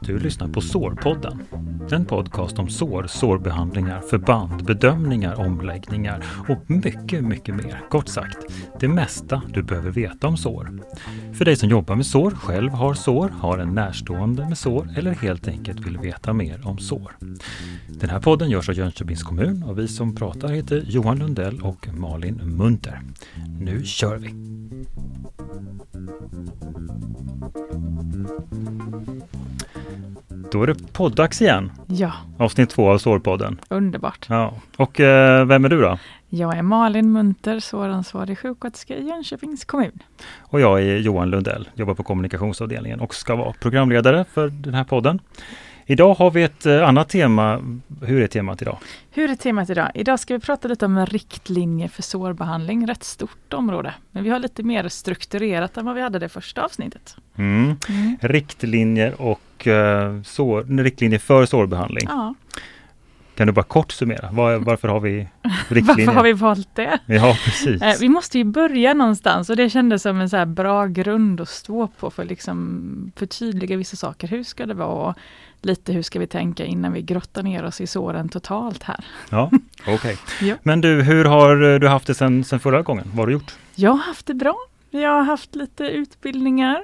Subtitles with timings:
[0.00, 1.42] Du lyssnar på Sårpodden.
[1.90, 7.80] En podcast om sår, sårbehandlingar, förband, bedömningar, omläggningar och mycket, mycket mer.
[7.90, 8.38] Kort sagt,
[8.80, 10.80] det mesta du behöver veta om sår.
[11.32, 15.12] För dig som jobbar med sår, själv har sår, har en närstående med sår eller
[15.12, 17.16] helt enkelt vill veta mer om sår.
[17.88, 21.88] Den här podden görs av Jönköpings kommun och vi som pratar heter Johan Lundell och
[21.98, 23.00] Malin Munter.
[23.60, 24.34] Nu kör vi!
[30.52, 31.72] Då är det poddags igen.
[31.86, 33.60] Ja, Avsnitt två av Sårpodden.
[33.68, 34.26] underbart.
[34.28, 34.54] Ja.
[34.76, 35.98] Och eh, vem är du då?
[36.28, 39.98] Jag är Malin Munter, såransvarig sjuksköterska i Jönköpings kommun.
[40.38, 44.84] Och jag är Johan Lundell, jobbar på kommunikationsavdelningen och ska vara programledare för den här
[44.84, 45.18] podden.
[45.90, 47.62] Idag har vi ett eh, annat tema.
[48.02, 48.78] Hur är temat idag?
[49.10, 49.90] Hur är temat idag?
[49.94, 53.94] Idag ska vi prata lite om riktlinjer för sårbehandling, rätt stort område.
[54.10, 57.16] Men vi har lite mer strukturerat än vad vi hade det första avsnittet.
[57.36, 57.76] Mm.
[57.88, 58.16] Mm.
[58.20, 62.06] Riktlinjer och eh, sår, riktlinjer för sårbehandling.
[62.08, 62.34] Ja,
[63.38, 64.28] Kan du bara kort summera?
[64.32, 65.28] Var, varför har vi
[65.68, 66.06] riktlinjer?
[66.06, 66.98] varför har vi valt det?
[67.06, 67.82] Ja, precis.
[67.82, 71.48] Eh, Vi måste ju börja någonstans och det kändes som en så bra grund att
[71.48, 74.28] stå på för att liksom förtydliga vissa saker.
[74.28, 74.88] Hur ska det vara?
[75.08, 75.14] Och
[75.62, 79.04] lite hur ska vi tänka innan vi grottar ner oss i såren totalt här?
[79.30, 79.50] Ja,
[79.86, 80.16] okej.
[80.40, 80.54] Ja.
[80.62, 83.04] Men du, hur har eh, du haft det sen, sen förra gången?
[83.10, 83.54] Vad har du gjort?
[83.74, 84.56] Jag har haft det bra.
[84.90, 86.78] Jag har haft lite utbildningar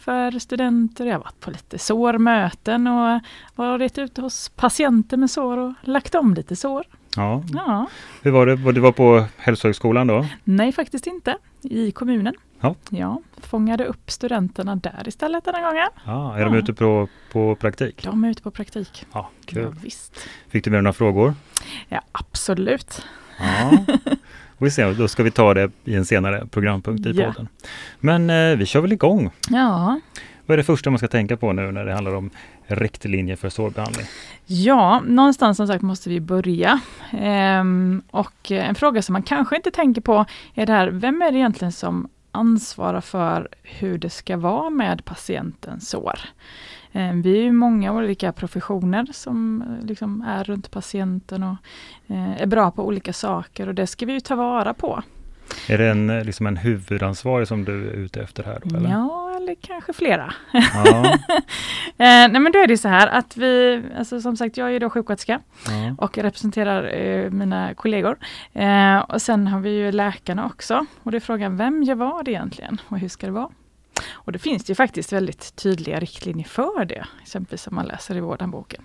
[0.00, 1.06] för studenter.
[1.06, 3.20] Jag har varit på lite sårmöten och
[3.54, 6.84] varit ute hos patienter med sår och lagt om lite sår.
[7.16, 7.42] Ja.
[7.54, 7.86] Ja,
[8.22, 8.72] Hur var det?
[8.72, 10.26] Du var på hälsohögskolan då?
[10.44, 11.36] nej faktiskt inte.
[11.62, 12.34] I kommunen.
[12.60, 12.74] Ja.
[12.90, 15.88] ja, fångade upp studenterna där istället den här gången.
[16.04, 16.60] Ja, är de Ja.
[16.60, 18.04] ute på, på praktik?
[18.04, 19.06] De är ute på praktik.
[19.12, 19.74] Ja, Ja, kul.
[19.82, 20.18] visst.
[20.48, 21.34] Fick du med några frågor?
[21.88, 23.02] Ja, absolut.
[23.38, 23.70] Ja.
[24.58, 27.26] Vi ser, då ska vi ta det i en senare programpunkt i Ja.
[27.26, 27.48] podden.
[28.00, 29.30] Men eh, vi kör väl igång.
[29.50, 30.00] Ja,
[30.46, 32.30] Vad är det första man ska tänka på nu när det handlar om
[32.66, 34.06] riktlinjer för sårbehandling?
[34.46, 36.80] Ja, någonstans som sagt måste vi börja.
[37.12, 40.24] Ehm, och en fråga som man kanske inte tänker på
[40.54, 45.04] är det här, vem är det egentligen som ansvarar för hur det ska vara med
[45.04, 46.18] patientens sår?
[46.98, 51.56] Ehm, vi är ju många olika professioner som eh, liksom är runt patienten och
[52.06, 55.02] eh, är bra på olika saker och det ska vi ju ta vara på.
[55.68, 58.58] Är det en, eh, liksom en huvudansvarig som du är ute efter här?
[58.64, 58.90] Då, eller?
[58.90, 60.34] Ja, eller kanske flera.
[60.52, 61.18] Ja,
[62.00, 64.80] Eh, nej men då är det så här att vi, alltså som sagt jag är
[64.80, 65.94] då sjuksköterska ja.
[65.98, 68.18] och representerar eh, mina kollegor.
[68.52, 70.86] Eh, och sen har vi ju läkarna också.
[71.02, 73.48] Och det är frågan, vem gör vad egentligen och hur ska det vara?
[74.12, 78.20] Och det finns ju faktiskt väldigt tydliga riktlinjer för det, exempelvis om man läser i
[78.20, 78.84] vårdhandboken.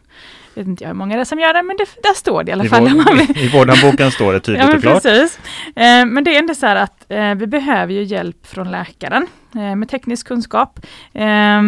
[0.56, 2.50] Vet inte jag hur många det är som gör det, men det, där står det
[2.50, 2.84] i alla I, fall.
[2.84, 5.04] vår, I vårdhandboken står det tydligt Ja men och klart.
[5.04, 5.40] precis.
[5.76, 9.28] Eh, men det är ändå så här att eh, vi behöver ju hjälp från läkaren
[9.56, 10.80] eh, med teknisk kunskap.
[11.14, 11.62] Eh,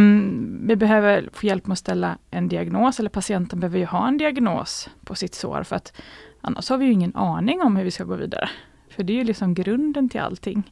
[0.62, 4.18] vi behöver få hjälp med att ställa en diagnos, eller patienten behöver ju ha en
[4.18, 5.94] diagnos på sitt sår för att
[6.42, 8.50] annars har vi ju ingen aning om hur vi ska gå vidare.
[8.96, 10.72] För det är ju liksom grunden till allting.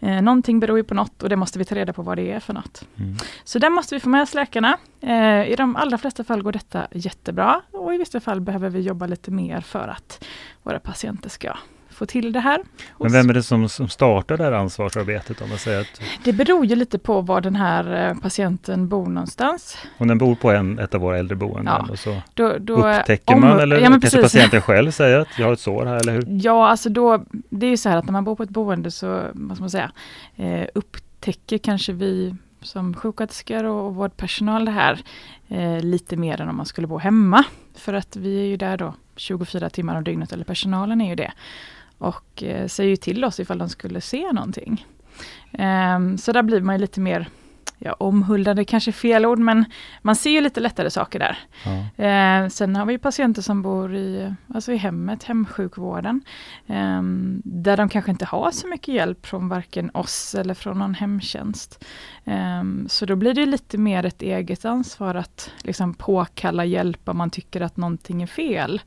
[0.00, 2.32] Eh, någonting beror ju på något och det måste vi ta reda på vad det
[2.32, 2.88] är för något.
[2.98, 3.16] Mm.
[3.44, 4.78] Så där måste vi få med oss läkarna.
[5.00, 8.80] Eh, I de allra flesta fall går detta jättebra och i vissa fall behöver vi
[8.80, 10.24] jobba lite mer för att
[10.62, 11.56] våra patienter ska
[11.98, 12.60] få till det här.
[12.98, 15.40] Men vem är det som, som startar det här ansvarsarbetet?
[15.42, 19.06] Om man säger att Det beror ju lite på var den här eh, patienten bor
[19.06, 19.76] någonstans.
[19.98, 21.86] om den bor på en, ett av våra äldreboenden Ja.
[21.92, 24.22] och så Då, då, upptäcker om- man eller ja, kanske precis.
[24.22, 26.24] patienten själv säger att jag har ett sår här eller hur?
[26.28, 28.90] Ja, alltså då, det är ju så här att när man bor på ett boende
[28.90, 29.90] så, vad ska man säga,
[30.36, 35.00] eh, upptäcker kanske vi som sjuksköterskor och vårdpersonal det här
[35.48, 37.44] eh, lite mer än om man skulle bo hemma.
[37.74, 41.14] För att vi är ju där då 24 timmar om dygnet, eller personalen är ju
[41.14, 41.32] det.
[41.98, 44.86] Och eh, säger ju till oss ifall de skulle se någonting.
[45.52, 47.28] Ehm, så där blir man ju lite mer,
[47.78, 49.64] ja omhuldande kanske är fel ord, men
[50.02, 51.38] man ser ju lite lättare saker där.
[51.64, 52.04] Ja.
[52.04, 56.20] Eh, sen har vi ju patienter som bor i, alltså i hemmet, hemsjukvården.
[56.66, 57.02] Eh,
[57.44, 61.84] där de kanske inte har så mycket hjälp från varken oss eller från någon hemtjänst.
[62.24, 67.18] Eh, så då blir det lite mer ett eget ansvar att liksom påkalla hjälp om
[67.18, 68.80] man tycker att någonting är fel.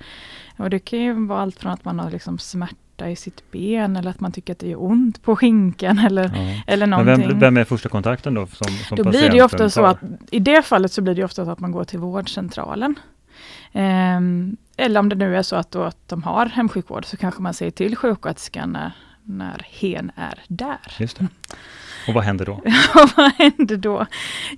[0.57, 2.75] Och det kan ju vara allt från att man har liksom smärta
[3.09, 6.61] i sitt ben eller att man tycker att det gör ont på skinkan eller, Ja.
[6.67, 7.27] eller Men någonting.
[7.29, 8.47] vem, vem är första kontakten då?
[8.47, 9.87] Som, som Då blir det ofta patienten så tar?
[9.87, 9.99] att
[10.31, 12.95] i det fallet så blir det ofta så att man går till vårdcentralen.
[13.73, 17.41] Ehm, eller om det nu är så att, då att de har hemsjukvård så kanske
[17.41, 18.91] man säger till sjuksköterskan när,
[19.23, 20.79] när hen är där.
[20.99, 21.27] Just det.
[22.07, 22.61] Och vad händer då?
[23.17, 24.05] Vad händer då?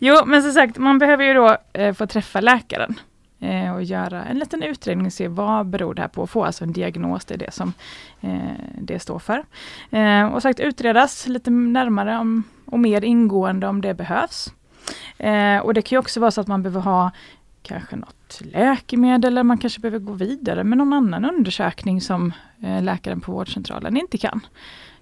[0.02, 2.96] Jo, men som sagt, man behöver ju då eh, få träffa läkaren
[3.44, 6.28] eh, och göra en liten utredning och se vad beror det här på.
[6.28, 7.74] Få alltså en diagnos, det är det som
[8.22, 8.38] eh,
[8.78, 9.46] det står för.
[9.90, 14.54] Eh, och sagt utredas lite närmare om, och mer ingående om det behövs.
[15.18, 17.12] Eh, och det kan ju också vara så att man behöver ha
[17.64, 22.34] kanske något läkemedel eller man kanske behöver gå vidare med någon annan undersökning som
[22.64, 24.40] eh, läkaren på vårdcentralen inte kan.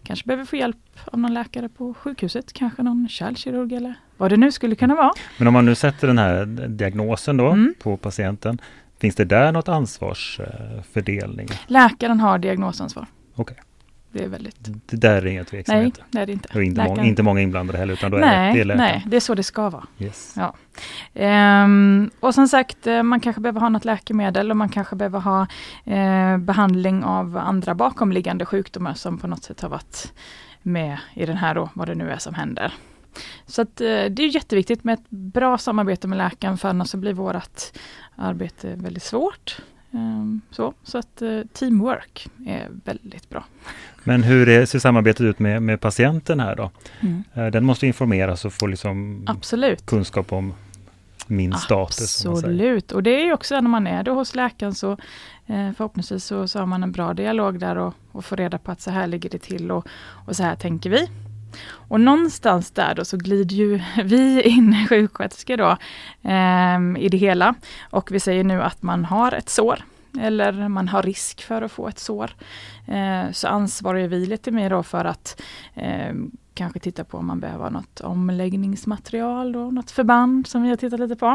[0.03, 4.37] Kanske behöver få hjälp av någon läkare på sjukhuset, kanske någon kärlkirurg eller vad det
[4.37, 5.11] nu skulle kunna vara.
[5.37, 7.73] Men om man nu sätter den här diagnosen då Mm.
[7.83, 8.61] på patienten,
[8.99, 11.47] finns det där något ansvarsfördelning?
[11.67, 13.05] Läkaren har diagnosansvar.
[13.35, 13.57] Okej.
[14.11, 14.57] Det är väldigt...
[14.85, 16.03] Det där är inga Nej, tveksamheter?
[16.09, 16.49] det är det inte.
[16.55, 19.03] Och inte, många, inte många inblandade heller utan då är nej, det, det är nej,
[19.07, 19.85] det är så det ska vara.
[19.99, 20.33] Yes.
[20.37, 20.53] Ja.
[21.13, 25.19] Ehm, och som sagt, eh, man kanske behöver ha något läkemedel och man kanske behöver
[25.19, 25.47] ha
[25.85, 30.13] eh, behandling av andra bakomliggande sjukdomar som på något sätt har varit
[30.61, 32.73] med i den här då, vad det nu är som händer.
[33.45, 36.97] Så att, eh, det är jätteviktigt med ett bra samarbete med läkaren för annars så
[36.97, 37.71] blir vårt
[38.15, 39.61] arbete väldigt svårt.
[39.91, 43.43] Ehm, så, så att eh, teamwork är väldigt bra.
[44.03, 46.71] Men hur är, ser samarbetet ut med, med patienten här då?
[46.99, 47.23] Mm.
[47.33, 49.85] Eh, Den måste informeras och få liksom Absolut.
[49.85, 50.53] kunskap om
[51.27, 52.25] min status.
[52.25, 54.91] Absolut, och det är ju också när man är då hos läkaren så
[55.47, 58.71] eh, förhoppningsvis så, så har man en bra dialog där och, och får reda på
[58.71, 59.87] att så här ligger det till och,
[60.25, 61.09] och så här tänker vi.
[61.69, 65.77] Och någonstans där då så glider ju vi in sjuksköterskor då
[66.23, 67.55] ehm, i det hela.
[67.89, 69.83] Och vi säger nu att man har ett sår
[70.19, 72.31] eller man har risk för att få ett sår.
[72.87, 75.41] Eh, så ansvarar vi lite mer då för att
[75.73, 76.13] eh,
[76.53, 80.99] kanske titta på om man behöver något omläggningsmaterial, då, något förband som vi har tittat
[80.99, 81.27] lite på.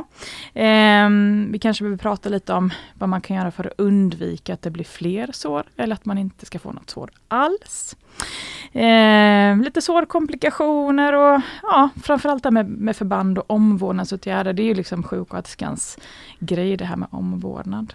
[0.54, 1.08] Eh,
[1.50, 4.70] vi kanske behöver prata lite om vad man kan göra för att undvika att det
[4.70, 7.96] blir fler sår eller att man inte ska få något sår alls.
[8.72, 14.52] Eh, lite sårkomplikationer och ja, framförallt det här med, med förband och omvårdnadsåtgärder.
[14.52, 15.98] Det är ju liksom sjuksköterskans
[16.38, 17.94] grej det här med omvårdnad.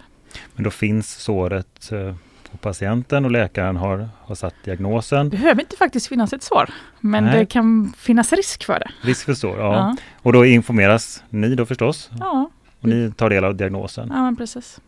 [0.54, 2.14] Men då finns såret eh,
[2.50, 5.30] på patienten och läkaren har, har satt diagnosen.
[5.30, 6.70] Det behöver inte faktiskt finnas ett sår,
[7.00, 7.38] men Nej.
[7.38, 8.90] det kan finnas risk för det.
[9.08, 9.74] Risk för sår, ja.
[9.74, 12.10] Ja, Och då informeras ni då förstås?
[12.20, 12.50] ja,
[12.80, 14.08] Och ni tar del av diagnosen?
[14.14, 14.80] ja men precis.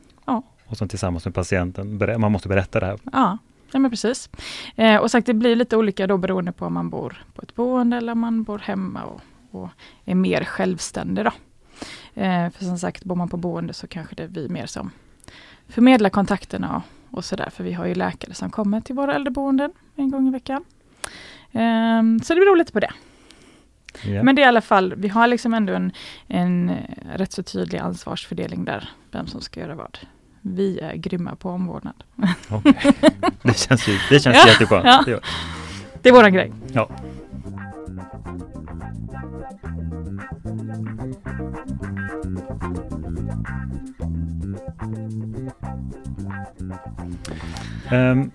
[0.66, 2.98] Och sen tillsammans med patienten, man måste berätta det här.
[3.12, 3.38] Ja,
[3.72, 4.30] ja men precis.
[4.76, 7.54] Eh, och sagt, det blir lite olika då beroende på om man bor på ett
[7.54, 9.20] boende eller om man bor hemma och,
[9.50, 9.68] och
[10.04, 11.24] är mer självständig.
[11.24, 11.30] Då.
[12.22, 14.90] Eh, för som sagt, bor man på boende så kanske det vi mer som
[15.74, 17.50] förmedlar kontakterna och, och sådär.
[17.50, 20.64] För vi har ju läkare som kommer till våra äldreboenden en gång i veckan.
[21.52, 22.90] Eh, så det beror lite på det.
[24.02, 24.22] Ja.
[24.22, 25.92] Men det är i alla fall, vi har liksom ändå en,
[26.28, 26.76] en eh,
[27.16, 29.98] rätt så tydlig ansvarsfördelning där, vem som ska göra vad.
[30.40, 32.04] Vi är grymma på omvårdnad.
[32.50, 32.74] Okej.
[33.42, 34.84] Det känns, ju, det känns Ja, jätteskönt.
[34.86, 35.02] ja.
[35.06, 35.20] Det
[36.02, 36.52] Det är våran grej.
[36.72, 36.88] Ja.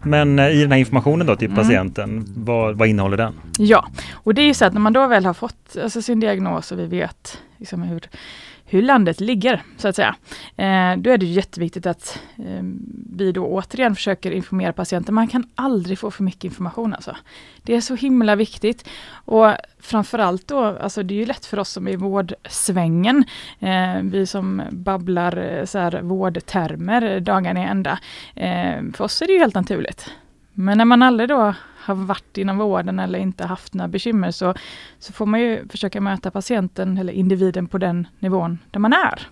[0.01, 1.55] Men eh, i den här informationen då till Mm.
[1.57, 3.33] patienten, vad, vad innehåller den?
[3.57, 6.19] Ja, och det är ju så att när man då väl har fått alltså, sin
[6.19, 8.01] diagnos och vi vet liksom, hur,
[8.71, 10.15] hur landet ligger, så att säga.
[10.55, 12.63] Eh, då är det ju jätteviktigt att eh,
[13.13, 15.15] vi då återigen försöker informera patienten.
[15.15, 17.15] Man kan aldrig få för mycket information alltså.
[17.63, 18.89] Det är så himla viktigt.
[19.11, 23.23] Och framförallt då, alltså det är ju lätt för oss som är i vårdsvängen,
[23.59, 27.99] eh, vi som babblar eh, så här, vårdtermer dagarna i ända.
[28.35, 30.11] Eh, för oss är det ju helt naturligt.
[30.53, 31.53] Men när man aldrig då
[31.89, 34.53] har varit inom vården eller inte haft några bekymmer så,
[34.99, 39.27] så får man ju försöka möta patienten eller individen på den nivån där man är.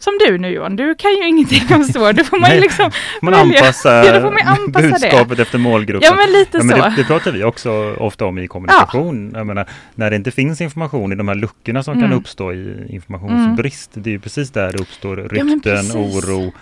[0.00, 2.12] Som du nu Johan, du kan ju ingenting om så.
[2.12, 2.90] Då får man ju liksom
[3.22, 3.58] Man välja.
[3.60, 4.90] anpassar Ja, då får man anpassa det.
[4.92, 6.08] budskapet efter målgruppen.
[6.10, 6.82] Ja men lite Ja, men så.
[6.82, 9.32] det, det pratar vi också ofta om i kommunikation.
[9.34, 12.18] Jag menar, när det inte finns information i de här luckorna som kan Mm.
[12.18, 13.90] uppstå i informationsbrist.
[13.94, 15.94] Det är ju precis där det uppstår Ja, rykten, precis.
[15.94, 16.52] oro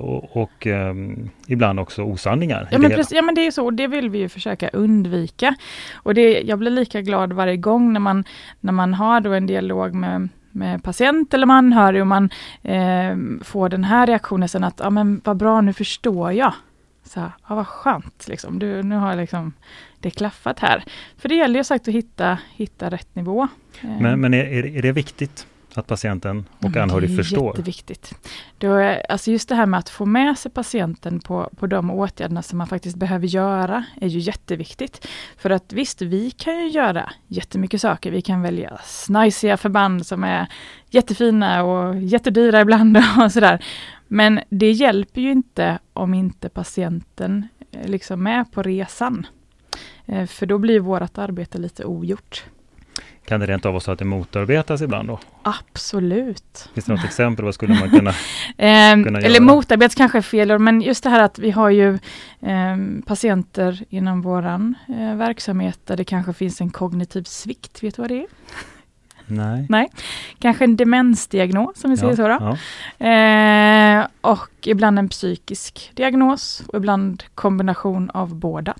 [0.00, 2.68] och, och ehm, ibland också osanningar.
[2.70, 5.54] Ja men, precis, ja men det är så, och det vill vi ju försöka undvika.
[5.94, 8.24] Och det, jag blir lika glad varje gång när man,
[8.60, 12.30] när man har då en dialog med, med patient eller med anhörig och man
[12.62, 16.52] eh, får den här reaktionen sen att, ja men vad bra, nu förstår jag.
[17.04, 18.58] Så, här, ja vad skönt, liksom.
[18.58, 19.52] du, nu har liksom
[20.00, 20.84] det klaffat här.
[21.16, 23.48] För det gäller ju sagt att hitta, hitta rätt nivå.
[23.80, 25.46] Eh, Men, men är, är det viktigt
[25.78, 27.46] att patienten och men anhörig Det är förstår?
[27.46, 28.14] jätteviktigt.
[28.58, 31.90] Då är, alltså just det här med att få med sig patienten på, på de
[31.90, 35.06] åtgärderna som man faktiskt behöver göra är ju jätteviktigt.
[35.36, 38.10] För att visst, vi kan ju göra jättemycket saker.
[38.10, 40.46] Vi kan välja snajsiga förband som är
[40.90, 43.64] jättefina och jättedyra ibland och sådär.
[44.06, 49.26] Men det hjälper ju inte om inte patienten eh, liksom är på resan.
[50.06, 52.44] Eh, För då blir vårt arbete lite ogjort.
[53.28, 55.18] Kan det rent av vara så att det motarbetas ibland då?
[55.42, 56.68] Absolut.
[56.74, 57.44] Finns det något exempel?
[57.44, 58.12] Vad skulle man kunna...
[58.58, 59.44] Ehm, kunna eller göra.
[59.44, 61.98] motarbetas kanske är fel ord, men just det här att vi har ju
[62.40, 67.82] ehm, patienter inom våran eh, verksamhet där det kanske finns en kognitiv svikt.
[67.82, 68.26] Vet du vad det är?
[69.26, 69.66] Nej.
[69.68, 69.88] Nej.
[70.38, 72.44] Kanske en demensdiagnos, om vi säger Ja, så.
[72.44, 72.56] Då.
[73.06, 73.06] ja.
[74.00, 78.74] Eh, och ibland en psykisk diagnos och ibland kombination av båda.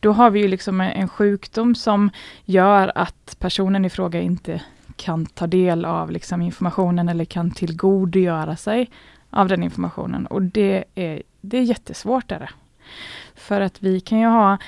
[0.00, 2.10] Då har vi ju liksom en- en sjukdom som
[2.44, 4.62] gör att personen i fråga inte
[4.96, 8.90] kan ta del av liksom informationen eller kan tillgodogöra sig
[9.30, 10.26] av den informationen.
[10.26, 12.32] Och det är, det är jättesvårt.
[12.32, 12.50] Är det.
[13.34, 14.58] För att vi kan ju ha,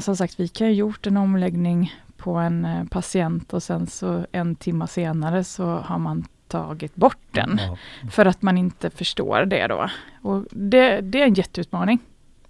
[0.00, 4.26] som sagt, vi kan ha gjort en omläggning på en eh, patient och sen så
[4.32, 7.60] en timme senare så har man tagit bort den.
[7.62, 7.76] Ja.
[8.10, 9.88] För att man inte förstår det då.
[10.22, 11.98] Och det, det är en jätteutmaning.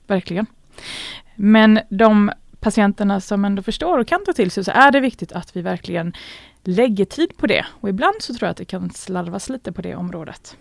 [0.07, 0.47] Verkligen.
[1.37, 5.33] Men de patienterna som ändå förstår och kan ta till sig så är det viktigt
[5.33, 6.12] att vi verkligen
[6.64, 7.67] lägger tid på det.
[7.81, 10.57] Och ibland så tror jag att det kan slarvas lite på det området.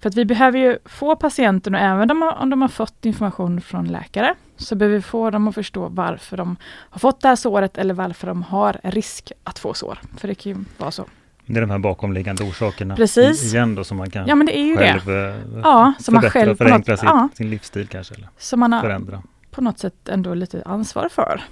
[0.00, 3.84] För att vi behöver ju få patienten, och även om, de har fått information från
[3.88, 7.78] läkare, så behöver vi få dem att förstå varför de har fått det här såret
[7.78, 9.98] eller varför de har risk att få sår.
[10.16, 11.04] För det kan ju vara så.
[11.46, 13.42] Det är de här bakomliggande orsakerna Precis.
[13.44, 15.00] igen då som man kan Ja men det är ju det.
[15.00, 15.10] själv
[15.56, 17.28] eh, Ja, som man själv på något- förenkla sin, ja.
[17.34, 19.22] sin livsstil kanske, eller Som man har förändra.
[19.54, 21.42] På något sätt ändå lite ansvar för.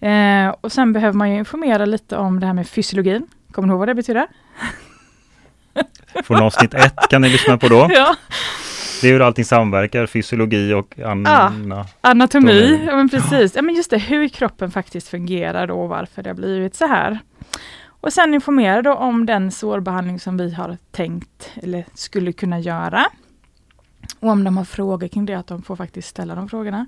[0.00, 3.26] Eh, och sen behöver man ju informera lite om det här med fysiologin.
[3.52, 4.26] Kommer ni ihåg vad det betyder?
[6.24, 7.88] Från avsnitt ett kan ni lyssna på då.
[7.92, 8.16] Ja,
[9.02, 11.86] Det är hur allting samverkar, fysiologi och Anna.
[12.00, 12.46] anatomi.
[12.52, 12.84] Tomi.
[12.86, 13.54] Ja, men precis.
[13.56, 16.86] Ja, men just det, hur kroppen faktiskt fungerar då och varför det har blivit så
[16.86, 17.18] här.
[18.00, 23.06] Och sen informera då om den sårbehandling som vi har tänkt eller skulle kunna göra.
[24.20, 26.86] Och om de har frågor kring det, att de får faktiskt ställa de frågorna.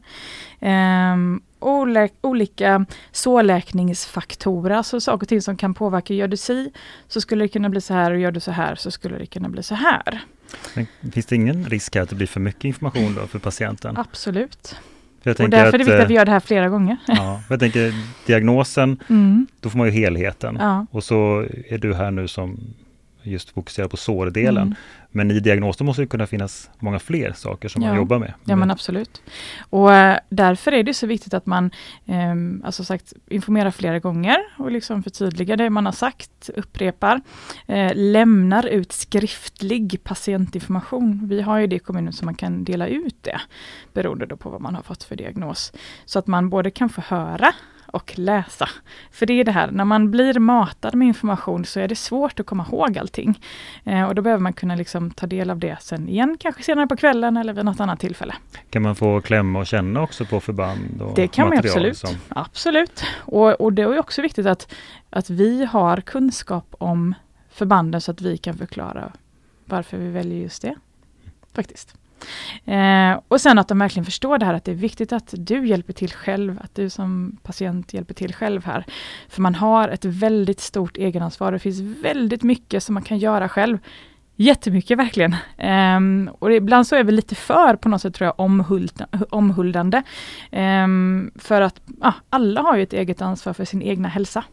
[1.61, 6.15] Ole- olika sårläkningsfaktorer, alltså saker och ting som kan påverka.
[6.15, 6.73] Gör du si
[7.09, 9.27] så skulle det kunna bli så här och gör du så här så skulle det
[9.27, 10.21] kunna bli så här.
[10.75, 13.97] Men Finns det ingen risk här att det blir för mycket information då för patienten?
[13.97, 14.77] Absolut.
[15.23, 16.97] För Och därför är det viktigt eh, att vi gör det här flera gånger.
[17.07, 17.93] ja, jag tänker
[18.27, 19.47] diagnosen, Mm.
[19.61, 20.57] då får man ju helheten.
[20.61, 20.87] Ja.
[20.91, 22.61] Och så är du här nu som
[23.23, 24.63] just fokuserar på sårdelen.
[24.63, 24.75] Mm.
[25.11, 27.89] Men i diagnosen måste det kunna finnas många fler saker som Ja.
[27.89, 28.33] man jobbar med.
[28.45, 29.23] Ja men absolut.
[29.71, 31.71] Och eh, därför är det så viktigt att man
[32.07, 32.35] eh,
[32.65, 37.21] alltså sagt, informerar flera gånger och liksom förtydligar det man har sagt, upprepar,
[37.67, 41.29] eh, lämnar ut skriftlig patientinformation.
[41.29, 43.41] Vi har ju det i kommunen så man kan dela ut det
[43.93, 45.73] beroende på vad man har fått för diagnos.
[46.05, 47.53] Så att man både kan få höra
[47.93, 48.69] och läsa.
[49.11, 52.41] För det är det här, när man blir matad med information så är det svårt
[52.41, 53.41] att komma ihåg allting.
[53.85, 56.87] Eh, och då behöver man kunna liksom ta del av det sen igen, kanske senare
[56.87, 58.35] på kvällen eller vid något annat tillfälle.
[58.71, 61.99] Kan man få klämma och känna också på förband och Det kan man absolut.
[61.99, 63.05] Som, Absolut.
[63.17, 64.75] Och, och det är också viktigt att,
[65.11, 67.15] att vi har kunskap om
[67.51, 69.13] förbanden så att vi kan förklara
[69.65, 70.75] varför vi väljer just det.
[71.55, 71.97] Faktiskt.
[72.65, 75.67] Eh, och sen att de verkligen förstår det här att det är viktigt att du
[75.67, 78.85] hjälper till själv, att du som patient hjälper till själv här.
[79.29, 81.53] För man har ett väldigt stort egenansvar.
[81.53, 83.79] Det finns väldigt mycket som man kan göra själv.
[84.41, 85.37] Jättemycket verkligen.
[85.97, 88.41] Um, och ibland så är vi lite för på något sätt tror jag
[89.31, 90.03] omhuldande.
[90.53, 94.45] Um, för att ah, alla har ju ett eget ansvar för sin egna hälsa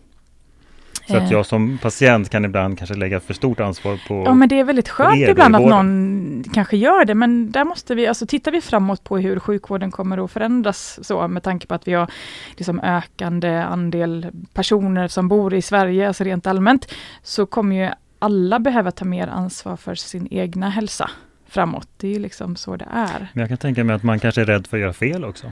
[1.07, 4.33] så att Eh, jag som patient kan ibland kanske lägga för stort ansvar på Ja
[4.33, 8.07] men det är väldigt skönt ibland att någon kanske gör det men där måste vi,
[8.07, 11.87] alltså tittar vi framåt på hur sjukvården kommer att förändras så med tanke på att
[11.87, 12.11] vi har
[12.55, 16.91] liksom ökande andel personer som bor i Sverige, alltså rent allmänt,
[17.23, 21.09] så kommer ju alla behöva ta mer ansvar för sin egna hälsa
[21.47, 21.89] framåt.
[21.97, 23.27] Det är ju liksom så det är.
[23.33, 25.51] Men jag kan tänka mig att man kanske är rädd för att göra fel också.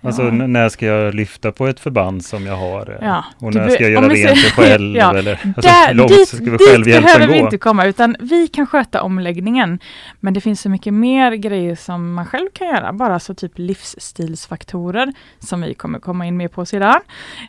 [0.00, 0.30] Alltså Ja.
[0.30, 2.90] när ska jag lyfta på ett förband som jag har?
[3.00, 4.96] eh, Ja, Och när ska jag göra vi rent det själv?
[4.96, 7.44] Ja, Eller, alltså, Där, långt dit ska vi dit självhjälpen behöver vi gå?
[7.44, 9.78] inte komma, utan vi kan sköta omläggningen.
[10.20, 13.52] Men det finns så mycket mer grejer som man själv kan göra, bara så typ
[13.58, 17.00] livsstilsfaktorer, som vi kommer komma in mer på sedan.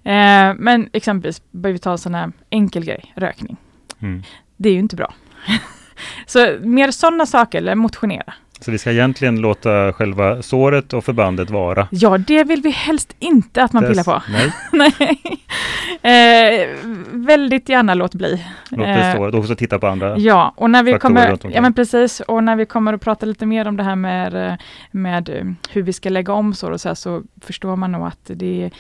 [0.04, 3.58] Eh, men exempelvis, behöver vi ta en sån här enkel grej, rökning.
[4.02, 4.24] Mm.
[4.58, 5.14] Det är ju inte bra.
[6.26, 8.34] så mer sådana saker, eller motionera.
[8.62, 11.88] Så vi ska egentligen låta själva såret och förbandet vara.
[11.92, 14.22] Ja, det vill vi helst inte att man pillar på.
[14.30, 15.20] Nej, Nej.
[16.02, 16.68] Eh,
[17.12, 18.46] väldigt gärna låt bli.
[18.70, 19.28] låt det Eh, stå.
[19.28, 20.18] Och också titta på andra.
[20.18, 23.46] Ja, och när vi kommer, ja men precis, och när vi kommer att prata lite
[23.46, 24.58] mer om det här med, eh,
[24.92, 28.08] med eh, hur vi ska lägga om sår och så här, så förstår man nog
[28.08, 28.72] att det, är,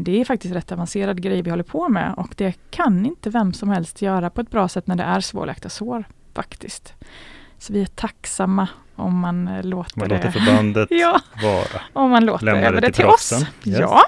[0.00, 3.52] det är faktiskt rätt avancerad grej vi håller på med och det kan inte vem
[3.52, 6.94] som helst göra på ett bra sätt när det är svårläkta sår faktiskt.
[7.58, 11.82] Så vi är tacksamma om man eh, låter Man låter förbandet ja, vara.
[11.92, 13.32] om man låter Lämna över det till till oss.
[13.32, 13.46] Yes.
[13.80, 14.02] Ja.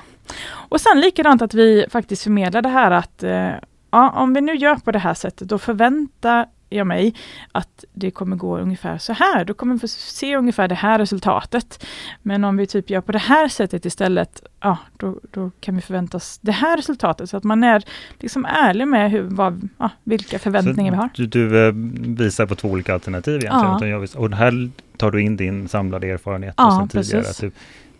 [0.52, 3.50] Och sen likadant att vi faktiskt förmedlar det här att eh,
[3.90, 7.14] ja, om vi nu gör på det här sättet, då förvänta jag mig
[7.52, 9.44] att det kommer gå ungefär så här.
[9.44, 11.86] Då kommer vi få se ungefär det här resultatet.
[12.22, 15.82] Men om vi typ gör på det här sättet istället, ja, då, då kan vi
[15.82, 17.30] förvänta oss det här resultatet.
[17.30, 17.84] Så att man är
[18.20, 21.10] liksom ärlig med hur, vad, ja, vilka förväntningar så vi har.
[21.14, 21.72] Du, du eh,
[22.16, 24.00] visar på två olika alternativ egentligen.
[24.00, 24.18] Ja.
[24.18, 27.22] Och här tar du in din samlade erfarenhet Ja, sen tidigare.
[27.22, 27.44] precis.
[27.44, 27.52] Att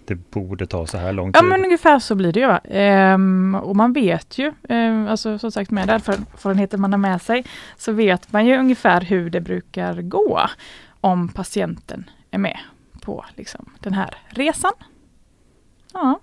[0.06, 1.48] det, borde ta så här lång Ja tid.
[1.48, 2.46] men ungefär så blir det ju.
[2.46, 2.58] Va?
[2.64, 7.44] Ehm, och man vet ju, ehm, alltså som sagt med erfarenheten man har med sig,
[7.76, 10.40] så vet man ju ungefär hur det brukar gå
[11.00, 12.58] om patienten är med
[13.00, 14.72] på liksom, den här resan.
[15.92, 16.20] Ja.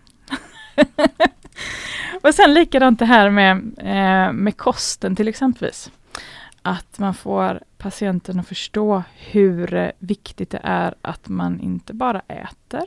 [2.23, 5.91] och sen likadant det här med, eh, med kosten till exempelvis.
[6.61, 12.85] Att man får patienten att förstå hur viktigt det är att man inte bara äter,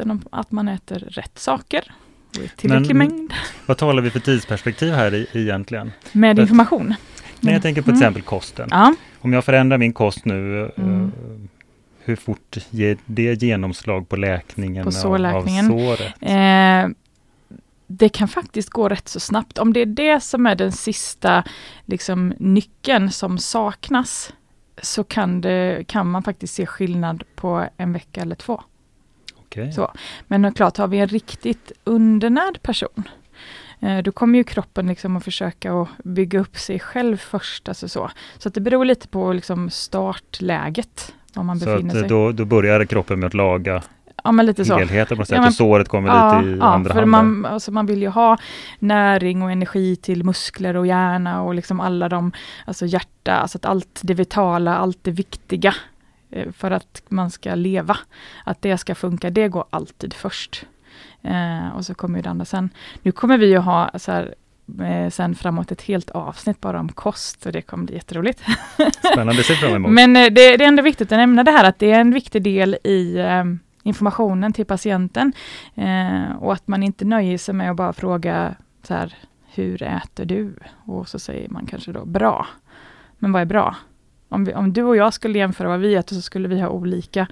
[0.00, 1.92] om- att man äter rätt saker
[2.28, 3.32] och i tillräcklig Men- mängd
[3.66, 5.92] Vad talar vi för tidsperspektiv här i, egentligen?
[6.12, 6.94] med för- information.
[7.40, 8.00] När jag tänker på till Mm.
[8.02, 8.68] exempel kosten.
[8.70, 11.12] Ja, Om jag förändrar min kost nu, eh, Mm.
[12.04, 15.66] hur fort ger det genomslag på läkningen På av, sårläkningen.
[15.66, 16.14] av såret?
[16.20, 16.88] eh,
[17.86, 19.58] det kan faktiskt gå rätt så snabbt.
[19.58, 21.44] Om det är det som är den sista
[21.86, 24.32] liksom, nyckeln som saknas,
[24.82, 28.62] så kan, det, kan man faktiskt se skillnad på en vecka eller två.
[29.52, 29.72] Okej.
[29.72, 29.92] Så.
[30.26, 33.02] Men klart, har vi en riktigt undernärd person,
[33.80, 37.68] eh, då kommer ju kroppen liksom att försöka att bygga upp sig själv först.
[37.68, 41.96] Alltså så så att det beror lite på liksom startläget, var man Så befinner att
[41.96, 42.08] eh, sig.
[42.08, 43.82] då, då börjar kroppen med att laga
[44.24, 44.78] ja, men lite så.
[44.78, 47.06] helheten på något sätt Ja, men- och såret kommer Ja, lite i ja, andra hand.
[47.10, 48.36] man, alltså man vill ju ha
[48.78, 52.32] näring och energi till muskler och hjärna och liksom alla de,
[52.66, 55.74] alltså hjärta, alltså att allt det vitala, allt det viktiga
[56.52, 57.96] för att man ska leva,
[58.44, 60.66] att det ska funka, det går alltid först.
[61.22, 62.70] Eh, och så kommer ju det andra sen.
[63.02, 64.34] Nu kommer vi ju ha så här,
[64.80, 68.42] eh, sen framåt ett helt avsnitt bara om kost och det kommer bli jätteroligt.
[69.12, 69.92] Spännande, ser fram emot.
[69.92, 72.14] Men eh, det, det är ändå viktigt att nämna det här att det är en
[72.14, 73.44] viktig del i eh,
[73.82, 75.32] informationen till patienten.
[75.74, 79.14] Eh, och att man inte nöjer sig med att bara fråga så här,
[79.54, 80.54] hur äter du?
[80.84, 82.46] Och så säger man kanske då bra.
[83.18, 83.76] Men vad är bra?
[84.32, 86.68] Om, vi, om du och jag skulle jämföra vad vi äter så skulle vi ha
[86.68, 87.26] olika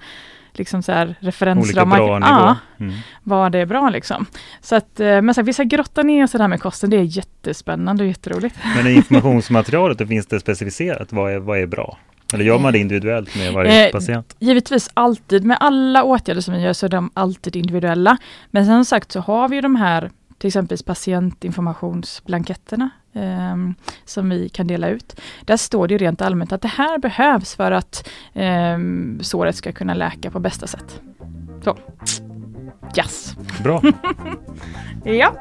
[0.53, 1.97] liksom så här, Olika referensramar.
[1.97, 2.29] bra nivå.
[2.31, 2.93] Ja, Mm.
[3.23, 4.25] vad det är bra liksom.
[4.61, 6.61] Så att, eh, men så här, vi ska grotta ner oss i det här med
[6.61, 6.89] kosten.
[6.89, 8.55] Det är jättespännande och jätteroligt.
[8.75, 11.97] Men i informationsmaterialet då finns det specificerat vad är, vad är bra?
[12.33, 14.35] Eller gör man det individuellt med varje Eh, patient?
[14.39, 18.17] Givetvis alltid, med alla åtgärder som vi gör så är de alltid individuella.
[18.51, 24.67] Men som sagt så har vi de här till exempel patientinformationsblanketterna ehm, som vi kan
[24.67, 25.21] dela ut.
[25.41, 29.71] Där står det ju rent allmänt att det här behövs för att um, såret ska
[29.71, 31.01] kunna läka på bästa sätt.
[31.63, 31.77] Så.
[32.97, 33.35] Yes.
[33.63, 33.81] Bra.
[35.03, 35.33] Ja.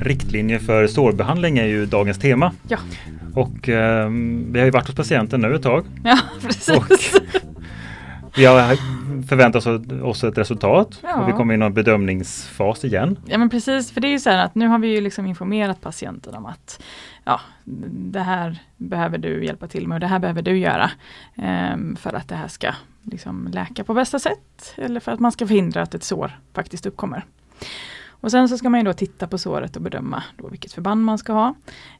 [0.00, 2.52] Riktlinjer för sårbehandling är ju dagens tema.
[2.68, 2.78] Ja.
[3.34, 4.08] Och eh,
[4.50, 5.84] vi har ju varit hos patienten nu ett tag.
[6.04, 6.68] Ja, precis.
[6.68, 6.84] Och
[8.36, 8.76] vi har
[9.26, 9.66] förväntat
[10.02, 11.00] oss, ett resultat.
[11.02, 11.22] Ja.
[11.22, 13.18] Och vi kommer in i en bedömningsfas igen.
[13.26, 15.26] Ja men precis, för det är ju så här att nu har vi ju liksom
[15.26, 16.82] informerat patienten om att
[17.24, 17.40] ja,
[17.90, 20.90] det här behöver du hjälpa till med och det här behöver du göra
[21.36, 22.70] ehm, för att det här ska
[23.02, 26.86] liksom läka på bästa sätt eller för att man ska förhindra att ett sår faktiskt
[26.86, 27.24] uppkommer.
[28.24, 31.04] Och sen så ska man ju då titta på såret och bedöma då vilket förband
[31.04, 31.54] man ska ha.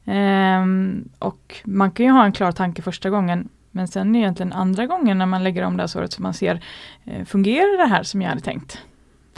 [0.05, 4.85] Ehm, och man kan ju ha en klar tanke första gången men sen egentligen andra
[4.85, 6.63] gången när man lägger om det här såret så man ser
[7.05, 8.79] eh, fungerar det här som jag hade tänkt?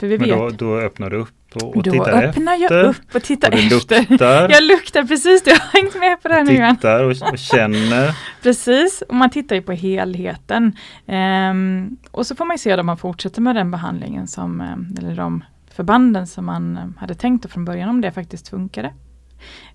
[0.00, 2.76] För vi Men vet då, då öppnar du upp och, och då tittar öppnar efter.
[2.76, 4.06] jag upp och tittar och efter.
[4.08, 6.76] luktar, Jag luktar precis, du har hängt med på det här nu Johan.
[6.76, 8.16] tittar och, och känner.
[8.42, 10.76] Precis, och man tittar ju på helheten.
[11.06, 14.94] Ehm, och så får man ju se om man fortsätter med den behandlingen som, ehm,
[14.98, 15.44] eller de
[15.78, 18.92] förbanden som man eh, hade tänkt från början, om det faktiskt funkade.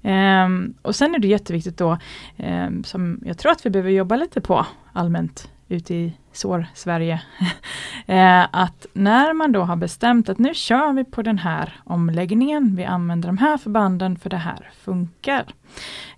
[0.01, 1.97] Um, och sen är det jätteviktigt då,
[2.37, 7.21] um, som jag tror att vi behöver jobba lite på allmänt ute i sår-Sverige,
[8.09, 12.75] uh, att när man då har bestämt att nu kör vi på den här omläggningen,
[12.75, 15.45] vi använder de här förbanden för det här funkar.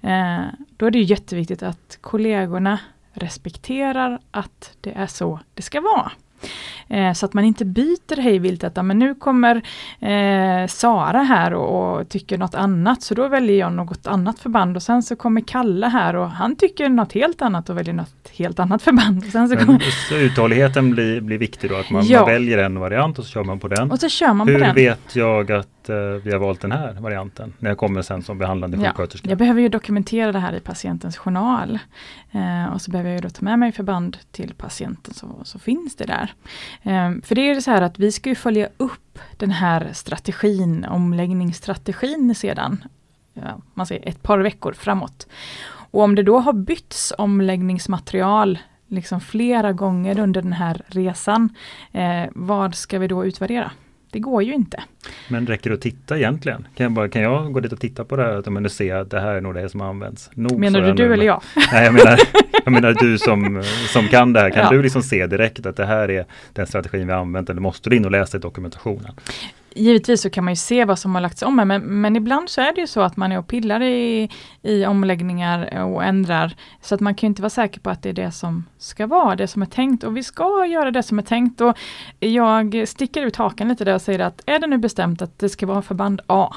[0.03, 0.45] Uh,
[0.77, 2.79] då är det jätteviktigt att kollegorna
[3.13, 6.11] respekterar att det är så det ska vara.
[6.87, 9.55] Eh, så att man inte byter hejvilt att men nu kommer
[9.99, 14.75] eh, Sara här och, och, tycker något annat så då väljer jag något annat förband
[14.75, 18.29] och sen så kommer Kalle här och han tycker något helt annat och väljer något
[18.37, 19.17] helt annat förband.
[19.17, 19.79] Och sen så men,
[20.09, 22.19] så uthålligheten blir, blir viktig då, att man, ja.
[22.19, 23.91] man, väljer en variant och så kör man på den.
[23.91, 24.75] Och så kör man Hur på den.
[24.75, 28.37] vet jag att uh, vi har valt den här varianten när jag kommer sen som
[28.37, 29.27] behandlande sjuksköterska?
[29.27, 31.79] Ja, jag behöver ju dokumentera det här i patientens journal.
[32.35, 35.95] Uh, och så behöver jag då ta med mig förband till patienten så, så finns
[35.95, 36.33] det där.
[36.85, 40.85] Uh, för det är så här att vi ska ju följa upp den här strategin,
[40.85, 42.83] omläggningsstrategin sedan,
[43.33, 45.27] ja, man säger ett par veckor framåt.
[45.91, 51.49] Och om det då har bytts omläggningsmaterial liksom flera gånger under den här resan,
[51.91, 53.71] eh, vad ska vi då utvärdera?
[54.15, 54.83] Det går ju inte.
[55.27, 56.67] Men räcker det att titta egentligen?
[56.75, 59.09] Kan jag, bara, kan jag gå dit och titta på det här och se att
[59.09, 60.29] det här är nog det som används?
[60.33, 61.41] Nog menar du du eller jag?
[61.71, 62.19] Nej, jag menar,
[62.65, 64.49] jag menar du som, som kan det här.
[64.49, 64.69] Kan ja.
[64.69, 67.95] du liksom se direkt att det här är den strategin vi använt eller måste du
[67.95, 69.11] in och läsa i dokumentationen?
[69.77, 72.61] Givetvis så kan man ju se vad som har lagts om, men, men ibland så
[72.61, 74.29] är det ju så att man är och pillar i,
[74.61, 76.55] i omläggningar och ändrar.
[76.81, 79.35] Så att man kan inte vara säker på att det är det som ska vara,
[79.35, 80.03] det som är tänkt.
[80.03, 81.61] Och vi ska göra det som är tänkt.
[81.61, 81.77] Och
[82.19, 85.49] jag sticker ut hakan lite där och säger att är det nu bestämt att det
[85.49, 86.55] ska vara förband A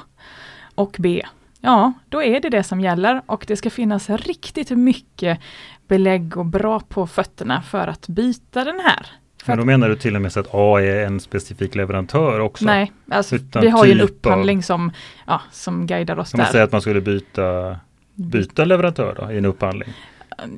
[0.75, 1.23] och B,
[1.61, 5.41] ja då är det det som gäller och det ska finnas riktigt mycket
[5.89, 9.07] belägg och bra på fötterna för att byta den här
[9.47, 12.65] men då menar du till och med så att A är en specifik leverantör också?
[12.65, 14.93] Nej, alltså, vi har ju en upphandling av, som,
[15.27, 16.45] ja, som guidar oss kan där.
[16.45, 17.77] Kan man säga att man skulle byta,
[18.15, 19.89] byta leverantör då, i en upphandling?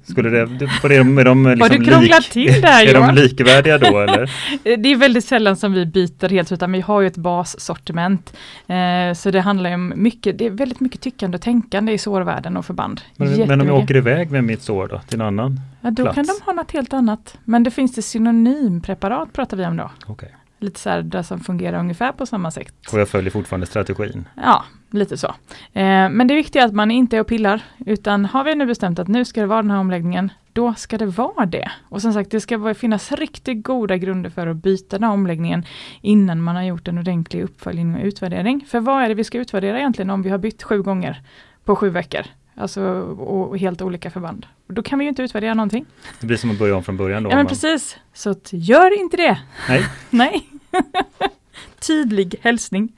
[0.03, 3.14] Skulle det, för det, är de liksom Har du krånglat lik, till där Är de
[3.14, 4.31] likvärdiga då eller?
[4.77, 8.37] det är väldigt sällan som vi byter helt utan vi har ju ett bassortiment.
[8.66, 12.57] Eh, så det handlar om mycket, det är väldigt mycket tyckande och tänkande i sårvärlden
[12.57, 13.01] och förband.
[13.16, 16.03] Men, men om jag åker iväg med mitt sår då till en annan Ja då
[16.03, 16.14] plats?
[16.14, 17.38] kan de ha något helt annat.
[17.45, 19.90] Men det finns det synonympreparat pratar vi om då.
[20.07, 20.29] Okay.
[20.61, 22.75] Lite så här, som fungerar ungefär på samma sätt.
[22.92, 24.29] Och jag följer fortfarande strategin?
[24.37, 25.27] Ja, lite så.
[25.73, 28.66] Eh, men det viktiga är att man inte är och pillar, utan har vi nu
[28.66, 31.70] bestämt att nu ska det vara den här omläggningen, då ska det vara det.
[31.88, 35.64] Och som sagt, det ska finnas riktigt goda grunder för att byta den här omläggningen
[36.01, 38.66] innan man har gjort en ordentlig uppföljning och utvärdering.
[38.68, 41.23] För vad är det vi ska utvärdera egentligen om vi har bytt sju gånger
[41.64, 42.23] på sju veckor?
[42.61, 42.83] Alltså
[43.18, 44.46] och helt olika förband.
[44.68, 45.87] Och då kan vi ju inte utvärdera någonting.
[46.20, 47.31] Det blir som att börja om från början då?
[47.31, 47.49] Ja men man...
[47.49, 47.96] precis.
[48.12, 49.38] Så gör inte det!
[49.68, 49.85] Nej.
[50.11, 50.49] Nej.
[51.87, 52.92] Tydlig hälsning.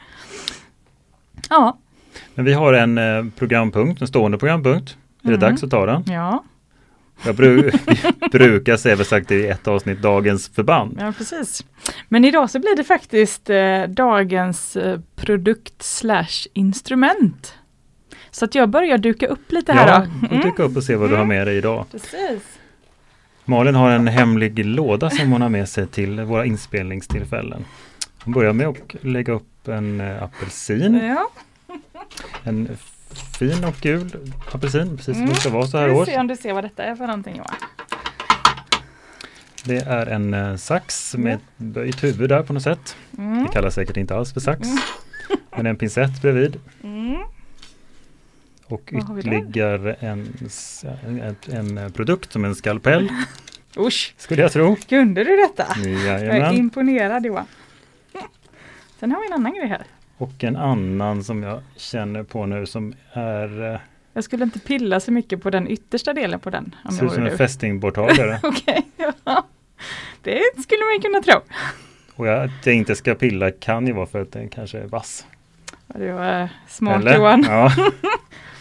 [1.51, 1.79] Ja.
[2.35, 4.96] Men vi har en eh, programpunkt, en stående programpunkt.
[5.22, 5.40] Är mm.
[5.40, 6.05] det dags att ta den?
[6.07, 6.44] Ja.
[7.25, 7.70] Jag bru
[8.33, 10.98] brukar säga väl sagt i ett avsnitt dagens förband.
[11.01, 11.64] Ja precis.
[12.09, 17.55] Men idag så blir det faktiskt eh, dagens eh, produkt slash instrument.
[18.35, 20.27] Så att jag börjar duka upp lite här ja, då.
[20.29, 20.42] Mm.
[20.42, 21.87] duka upp och se vad du har med dig idag.
[21.90, 22.42] Precis.
[23.45, 27.64] Malin har en hemlig låda som hon har med sig till våra inspelningstillfällen.
[28.25, 30.95] Hon börjar med att lägga upp en äh, apelsin.
[30.95, 31.31] Ja.
[32.42, 32.68] En
[33.38, 35.29] fin och gul apelsin, precis som mm.
[35.29, 36.09] det ska vara så här års.
[36.09, 37.55] Se om du ser vad detta är för någonting Johan.
[39.64, 42.97] Det är en äh, sax med ett böjt huvud där på något sätt.
[43.18, 43.42] Mm.
[43.42, 44.68] Det kallas säkert inte alls för sax.
[44.68, 44.79] Mm.
[45.57, 46.61] Men en pincett bredvid.
[46.83, 47.16] Mm.
[48.72, 50.35] Och ytterligare en,
[51.48, 53.08] en, en, produkt som en skalpell.
[53.76, 54.14] Usch!
[54.16, 54.76] Skulle jag tro.
[54.88, 55.66] Kunde du detta?
[55.78, 56.37] Jajamän.
[56.37, 57.46] Jag är imponerad Johan.
[59.00, 59.82] Sen har vi en annan grej här.
[60.18, 63.80] Och en annan som jag känner på nu som är eh,
[64.12, 66.74] Jag skulle inte pilla så mycket på den yttersta delen på den.
[66.85, 68.40] Om ser ut som en fästingborttagare.
[68.42, 68.82] Okej,
[69.24, 69.46] ja.
[70.22, 71.40] Det skulle man kunna tro.
[72.14, 74.87] Och jag, att jag inte ska pilla kan ju vara för att den kanske är
[74.87, 75.26] vass.
[75.87, 77.16] Det var smart Eller?
[77.16, 77.44] Johan.
[77.48, 77.72] Ja.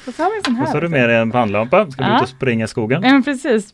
[0.07, 0.63] Och så har vi en sån här.
[0.63, 1.91] Och så har du med dig en pannlampa.
[1.91, 3.03] Ska du ut och springa i skogen?
[3.03, 3.73] Ja, precis.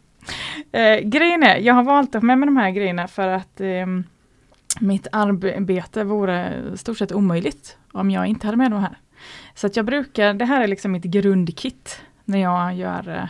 [0.72, 3.62] Eh, grejen är, jag har valt att ha med mig de här grejerna för att
[3.62, 3.68] eh,
[4.80, 8.98] mitt arbete vore stort sett omöjligt om jag inte hade med de här.
[9.56, 13.30] Så att jag brukar, det här är liksom mitt grundkit när jag gör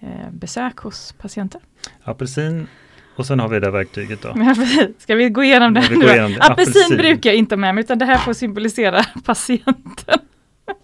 [0.00, 1.60] eh, besök hos patienter.
[2.04, 2.66] Apelsin
[3.16, 4.28] och sen har vi det verktyget då.
[4.36, 4.54] Ja,
[4.98, 5.80] Ska vi gå igenom det?
[5.90, 10.18] Ja, Apelsin, Apelsin brukar jag inte ha med mig utan det här får symbolisera patienten.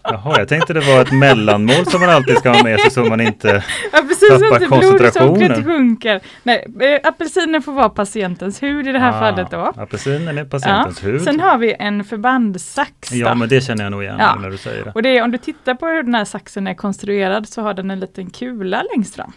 [0.03, 3.05] Jaha, jag tänkte det var ett mellanmål som man alltid ska ha med sig så
[3.05, 5.63] man inte ja, precis, tappar inte koncentrationen.
[5.63, 6.21] sjunker.
[6.43, 9.73] Nej, eh, apelsinen får vara patientens hud i det här ah, fallet då.
[9.77, 11.09] Apelsinen är patientens ja.
[11.09, 11.21] hud.
[11.21, 13.11] Sen har vi en förbandssax.
[13.11, 14.35] Ja, men det känner jag nog igen ja.
[14.35, 14.91] när du säger det.
[14.91, 17.73] Och det är, om du tittar på hur den här saxen är konstruerad så har
[17.73, 19.31] den en liten kula längst fram.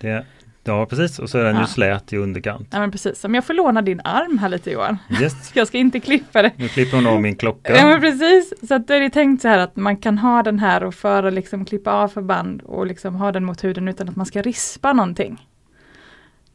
[0.00, 0.26] Det
[0.64, 1.60] Ja precis och så är den ja.
[1.60, 2.68] ju slät i underkant.
[2.70, 4.98] Ja men precis, om jag får låna din arm här lite Johan.
[5.20, 5.50] Yes.
[5.54, 6.52] jag ska inte klippa det.
[6.56, 7.76] Nu klipper hon av min klocka.
[7.76, 10.42] Ja men precis, så att då är det tänkt så här att man kan ha
[10.42, 14.08] den här och föra liksom klippa av förband och liksom ha den mot huden utan
[14.08, 15.46] att man ska rispa någonting.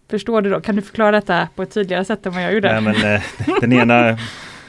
[0.09, 0.61] Förstår du då?
[0.61, 2.81] Kan du förklara detta på ett tydligare sätt än vad jag gjorde?
[2.81, 3.21] Nej, men, eh,
[3.61, 4.17] den ena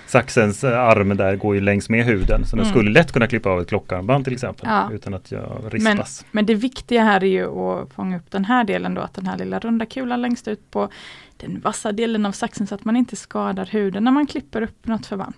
[0.07, 2.75] saxens eh, arm där går ju längs med huden så den Mm.
[2.75, 4.91] skulle lätt kunna klippa av ett klockarmband till exempel Ja.
[4.93, 6.25] utan att jag Men, rispas.
[6.31, 9.27] men det viktiga här är ju att fånga upp den här delen då, att den
[9.27, 10.89] här lilla runda kulan längst ut på
[11.37, 14.87] den vassa delen av saxen så att man inte skadar huden när man klipper upp
[14.87, 15.35] något förband.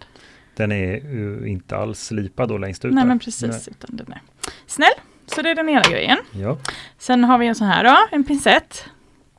[0.57, 2.95] Den är ju inte alls slipad då längst ut.
[2.95, 3.09] Nej där.
[3.09, 4.21] men precis, utan den är
[4.67, 4.89] snäll.
[5.27, 6.19] Så det är den ena grejen.
[6.33, 6.43] Nej.
[6.43, 6.59] Ja.
[6.99, 8.85] Sen har vi en sån här då, en pincett.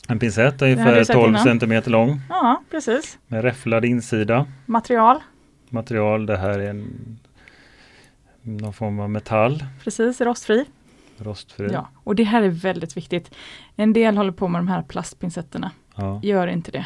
[0.10, 1.44] En pincett ungefär jag sett 12 innan.
[1.44, 3.18] centimeter lång Ja, precis.
[3.28, 4.46] med räfflad insida.
[4.66, 5.20] Material,
[5.70, 7.20] Material, det här är en
[8.42, 10.66] någon form av metall, precis, rostfri.
[11.18, 11.70] rostfri.
[11.74, 13.32] Ja, och det här är väldigt viktigt.
[13.76, 15.72] En del håller på med de här plastpincetterna.
[15.96, 16.20] Ja.
[16.24, 16.86] Gör inte det.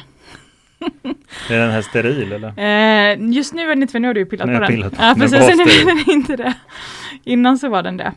[1.49, 2.47] Är den här steril eller?
[2.59, 4.67] Eh, just nu är den inte, för nu har du ju pillat har på den.
[4.69, 5.19] pillat på ja, den.
[5.19, 5.49] Den precis,
[5.81, 6.53] är den inte det.
[7.23, 8.11] Innan så var den det.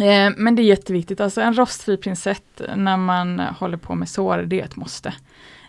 [0.00, 4.38] Eh, men det är jätteviktigt, alltså en rostfri pincett när man håller på med sår,
[4.38, 5.14] det är ett måste.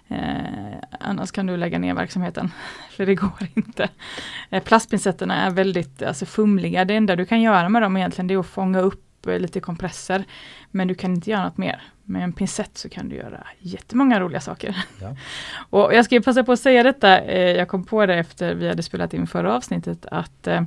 [0.07, 2.51] Eh, annars kan du lägga ner verksamheten,
[2.91, 3.89] för det går inte.
[4.49, 8.33] Eh, plastpincetterna är väldigt alltså, fumliga, det enda du kan göra med dem egentligen det
[8.33, 10.23] är att fånga upp eh, lite kompresser.
[10.71, 11.81] Men du kan inte göra något mer.
[12.03, 14.83] Med en pincett så kan du göra jättemånga roliga saker.
[15.01, 15.15] Ja.
[15.69, 18.67] Och jag ska passa på att säga detta, eh, jag kom på det efter vi
[18.67, 20.61] hade spelat in förra avsnittet, att eh,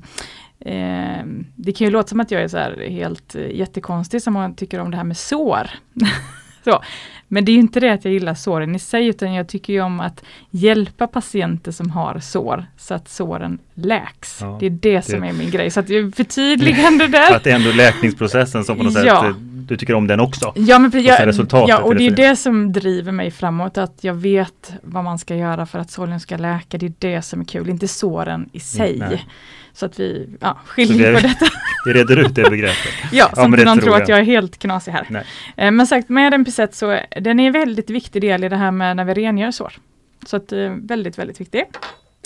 [0.67, 1.25] eh,
[1.57, 4.55] det kan ju låta som att jag är så här helt eh, jättekonstig som man
[4.55, 5.71] tycker om det här med sår.
[6.65, 6.83] så.
[7.29, 9.81] Men det är inte det att jag gillar såren i sig, utan jag tycker ju
[9.81, 14.39] om att hjälpa patienter som har sår, så att såren läks.
[14.41, 17.37] Ja, det är det som det- är min grej, så att förtydligande där.
[17.37, 19.23] Att det är ändå läkningsprocessen som på något Ja.
[19.23, 20.53] sätt, du tycker om den också.
[20.55, 23.99] Ja, men, jag, resultatet ja, och det är det det som driver mig framåt, att
[24.01, 26.79] jag vet vad man ska göra för att såren ska läka.
[26.79, 28.97] Det är det som är kul, inte såren i sig.
[28.99, 29.27] nej.
[29.75, 31.47] Så att vi ja, skiljer på detta.
[31.87, 32.93] Vi reder ut det begreppet.
[33.13, 35.25] Ja, Ja, så men inte någon tror tror att jag är helt knasig här.
[35.57, 38.57] Eh, Men sagt, med en pincett så den är en väldigt viktig del i det
[38.57, 39.73] här med när vi rengör sår.
[40.27, 41.65] Så att eh, väldigt, väldigt viktig.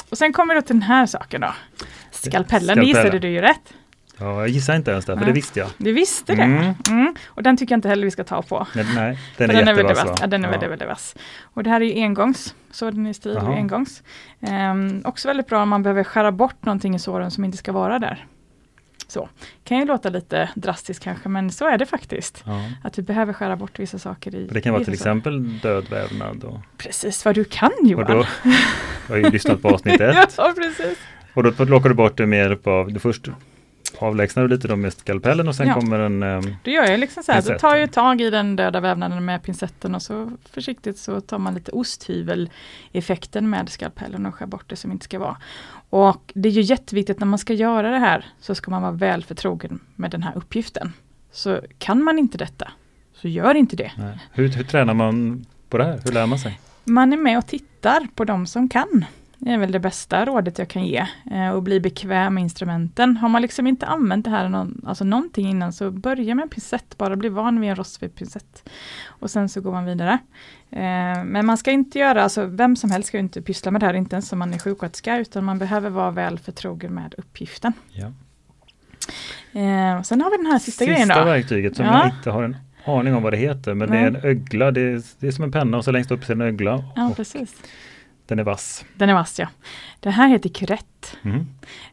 [0.09, 1.55] Och sen kommer vi då till den här saken då.
[2.11, 2.87] Skalpellen, det Skalpellen.
[2.87, 3.73] gissade du ju rätt.
[4.19, 5.69] Ja, jag gissar inte ens det, för det visste jag.
[5.79, 6.43] Du visste det.
[6.43, 6.75] Mm.
[6.91, 7.15] Mm.
[7.27, 8.67] Och den tycker jag inte heller vi ska ta på.
[8.75, 10.07] Nej, nej den är den är väldigt vass.
[10.07, 10.15] va?
[10.21, 11.15] Ja, den är väldigt, väldigt vass.
[11.43, 13.55] Och det här är ju engångs, så den är steril Jaha.
[13.55, 14.03] engångs.
[14.41, 17.73] Ehm, också väldigt bra om man behöver skära bort någonting i såren som inte ska
[17.73, 18.27] vara där.
[19.09, 19.29] Så,
[19.65, 22.43] kan ju låta lite drastiskt kanske, men så är det faktiskt.
[22.47, 22.61] Ja.
[22.85, 26.45] Att du behöver skära bort vissa saker i Det kan vara till exempel död vävnad.
[26.45, 28.05] Och, Precis vad du kan Johan!
[28.05, 28.27] och då,
[29.09, 30.35] jag har ju lyssnat på avsnitt ett.
[30.39, 30.99] ja, precis.
[31.35, 33.29] Och då plockar du bort det med hjälp av, först
[33.99, 35.75] avlägsnar du lite då med skalpellen och sen Ja.
[35.75, 37.61] kommer en ehm, Då gör jag liksom så här, Pincett.
[37.61, 41.55] tar jag tag i den döda vävnaden med pincetten och så försiktigt så tar man
[41.55, 45.37] lite osthyvel-effekten med skalpellen och skär bort det som inte ska vara.
[45.91, 48.93] Och det är ju jätteviktigt när man ska göra det här så ska man vara
[48.93, 50.93] väl förtrogen med den här uppgiften.
[51.33, 52.69] Så kan man inte detta,
[53.15, 53.93] så gör inte det.
[54.33, 56.01] hur, hur tränar man på det här?
[56.05, 56.61] Hur lär man sig?
[56.85, 59.05] Man är med och tittar på de som kan.
[59.39, 61.07] Det är väl det bästa rådet jag kan ge.
[61.31, 63.17] Eh, och bli bekväm med instrumenten.
[63.17, 66.49] Har man liksom inte använt det här någon, alltså någonting innan så börja med en
[66.49, 66.99] pincett.
[66.99, 68.69] Bara bli van vid en rostfri pincett.
[69.07, 70.19] Och sen så går man vidare.
[70.71, 73.87] Eh, men man ska inte göra, alltså vem som helst ska inte pyssla med det
[73.87, 77.73] här, inte ens om man är sjuksköterska, utan man behöver vara väl förtrogen med uppgiften.
[77.93, 78.07] Ja.
[79.61, 81.25] Eh, sen har vi den här sista, grejen Sista då.
[81.25, 81.99] verktyget som Ja.
[81.99, 83.75] jag inte har en aning om vad det heter.
[83.75, 86.11] Men det är en ögla, det är, det är som en penna och så längst
[86.11, 86.85] upp ser en ögla.
[86.97, 87.55] Ja, och precis.
[88.27, 88.85] Den är vass.
[88.95, 89.49] Den är vass ja.
[90.01, 91.17] Det här heter kurett.
[91.23, 91.47] Mm.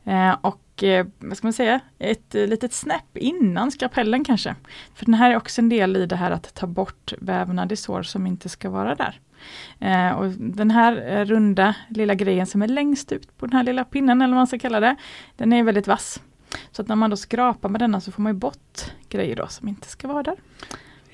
[0.03, 4.55] Eh, och eh, vad ska man säga, ett eh, litet snäpp innan skalpellen kanske.
[4.93, 7.75] För den här är också en del i det här att ta bort vävnad i
[7.75, 9.19] sår som inte ska vara där.
[9.79, 13.63] Eh, och den här eh, runda lilla grejen som är längst ut på den här
[13.63, 14.95] lilla pinnen eller vad man ska kalla det,
[15.37, 16.21] den är väldigt vass.
[16.71, 19.67] Så att när man då skrapar med denna så får man bort grejer då som
[19.67, 20.35] inte ska vara där.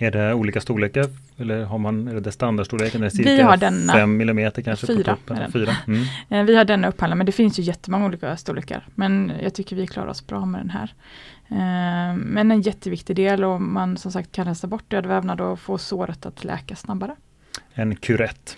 [0.02, 1.06] Är det olika storlekar
[1.38, 3.04] eller har man, är det standardstorleken?
[3.04, 3.94] Är det Vi cirka har denna.
[3.94, 5.18] 5 millimeter kanske Fyra.
[5.54, 5.76] Fyra.
[5.88, 6.04] Mm.
[6.30, 8.88] Eh, vi har denna upphandlad men det finns ju jättemånga olika storlekar.
[8.96, 10.94] Men jag tycker vi klarar oss bra med den här.
[11.50, 15.60] Eh, men en jätteviktig del och man som sagt kan rensa bort död vävnad och
[15.60, 17.16] få såret att läka snabbare.
[17.74, 18.58] En kurett.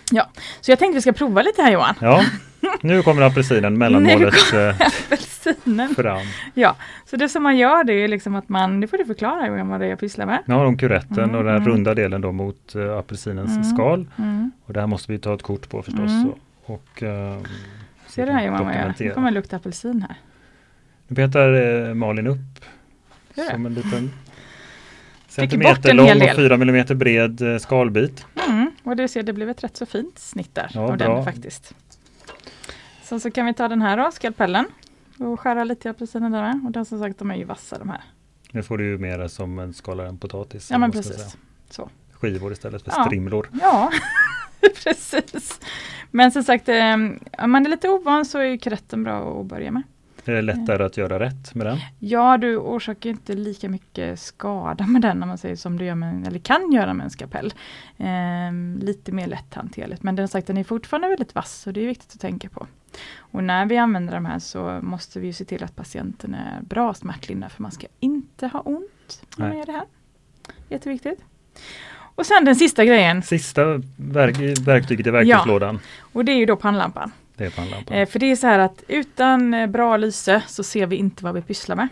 [0.62, 1.96] Så jag tänkte vi ska prova lite här Johan.
[2.02, 2.24] Ja,
[2.82, 5.96] nu kommer apelsinen, mellanmålet eh, Apelsinen.
[5.96, 6.22] fram.
[6.54, 9.48] Ja, så det som man gör det är liksom att man, nu får du förklara
[9.48, 10.40] Johan vad det är jag pysslar med.
[10.48, 11.68] Har de kuretten Mm, och den mm.
[11.68, 13.64] runda delen då mot eh, apelsinens Mm.
[13.64, 14.08] skal.
[14.18, 14.52] Mm.
[14.66, 16.12] Och det här måste vi ta ett kort på förstås.
[16.12, 16.30] Mm.
[16.30, 17.38] Och, och, eh,
[18.08, 18.94] Ser du här Johan vad jag gör?
[19.00, 20.18] Nu kommer det lukta apelsin här.
[21.08, 21.54] Nu petar
[21.90, 22.38] eh, Malin upp
[23.36, 23.52] det?
[23.52, 24.12] som en liten
[25.28, 26.36] centimeter en lång och del.
[26.36, 28.26] 4 millimeter bred skalbit.
[28.50, 28.72] Mm.
[28.84, 31.76] Och det ser, det blev ett rätt så fint snitt där Ja, av den faktiskt.
[33.12, 34.66] Sen så kan vi ta den här då, skalpellen.
[35.20, 36.66] Och skära lite i apelsinen där med.
[36.66, 38.02] Och den som sagt, de är ju vassa de här.
[38.52, 40.72] Nu får du ju mer som en skalar en potatis.
[40.72, 41.38] Ja men precis.
[41.70, 41.90] Så.
[42.12, 43.06] Skivor istället för Ja.
[43.06, 43.50] strimlor.
[43.62, 43.92] Ja,
[44.84, 45.60] Precis.
[46.12, 46.94] Men som sagt, eh,
[47.38, 49.84] om man är lite ovan så är karetten bra att börja med.
[50.26, 51.78] Är det lättare att göra rätt med den?
[52.00, 55.96] Ja, du orsakar inte lika mycket skada med den om man säger som du gör
[55.96, 57.54] med, eller kan göra med en skapell.
[57.98, 61.88] Eh, lite mer lätthanterligt, men den, sagt, den är fortfarande väldigt vass och det är
[61.88, 62.68] viktigt att tänka på.
[63.18, 66.94] Och när vi använder de här så måste vi se till att patienten är bra
[66.94, 69.86] smärtlindrande för man ska inte ha ont när man gör det här.
[70.70, 71.20] Jätteviktigt.
[72.16, 73.24] Och sen den sista grejen.
[73.24, 75.76] Sista verk verktyget i verktygslådan.
[75.76, 77.12] Ja, och det är ju då pannlampan.
[77.88, 78.02] Det.
[78.02, 81.24] Eh, för det är så här att utan eh, bra lyse så ser vi inte
[81.24, 81.88] vad vi pysslar med.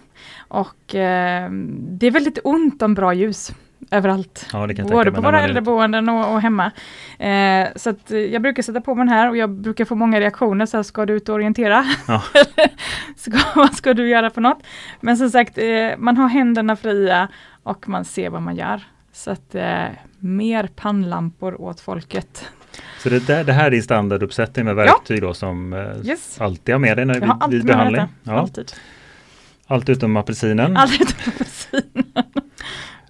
[0.48, 3.52] Och eh, det är väldigt ont om bra ljus
[3.92, 4.48] överallt.
[4.54, 6.72] Ja, Både på våra äldreboenden och, och hemma.
[7.20, 10.20] Eh, så eh, jag brukar sätta på mig den här och jag brukar få många
[10.20, 10.66] reaktioner.
[10.66, 11.86] Så här, ska du ut och orientera?
[12.08, 12.24] Ja.
[13.16, 14.64] ska, vad ska du göra för något?
[15.00, 17.28] Men som sagt, eh, man har händerna fria
[17.64, 18.82] och man ser vad man gör.
[19.14, 19.86] Så att eh,
[20.20, 22.52] mer pannlampor åt folket.
[23.00, 26.42] Så det, där, det här är din standarduppsättning med verktyg då som eh, Yes.
[26.42, 28.06] alltid har med dig när vid, alltid vid behandling?
[28.24, 28.34] Ja.
[28.40, 28.72] Alltid.
[29.68, 30.78] Allt utom apelsinen.
[30.78, 32.06] Allt utom apelsinen.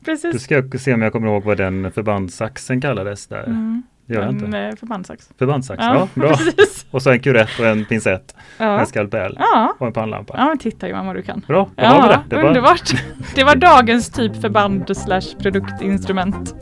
[0.01, 0.43] Du Precis.
[0.43, 3.43] ska jag se om jag kommer ihåg vad den förbandssaxen kallades där.
[3.43, 3.83] Mm.
[4.05, 4.57] Det gör jag inte.
[4.57, 5.29] eh, förbandssax.
[5.39, 6.29] Förbandssax, ja, bra.
[6.37, 6.85] precis.
[6.91, 8.79] Och så en kurett och en pincett, Ja.
[8.79, 9.75] en skalpell Ja.
[9.79, 10.33] och en pannlampa.
[10.37, 11.43] ja, men titta Johan vad du kan.
[11.47, 12.35] Bra, då har vi Ja, det.
[12.35, 12.91] det var, underbart.
[13.35, 16.55] Det var dagens typ förband slash produktinstrument.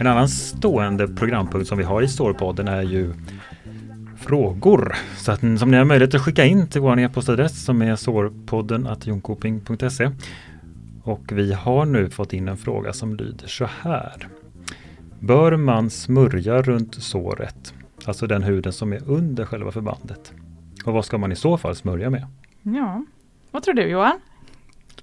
[0.00, 3.12] En annan stående programpunkt som vi har i Storpodden är ju
[4.18, 4.96] frågor.
[5.16, 8.88] Så att, som ni har möjlighet att skicka in till vår e-postadress som är sårpodden
[9.04, 10.10] jonkoping.se.
[11.02, 14.28] Och vi har nu fått in en fråga som lyder så här.
[15.18, 17.74] Bör man smörja runt såret?
[18.04, 20.32] Alltså den huden som är under själva förbandet.
[20.84, 22.26] Och vad ska man i så fall smörja med?
[22.62, 23.04] Ja.
[23.50, 24.20] Vad tror du Johan?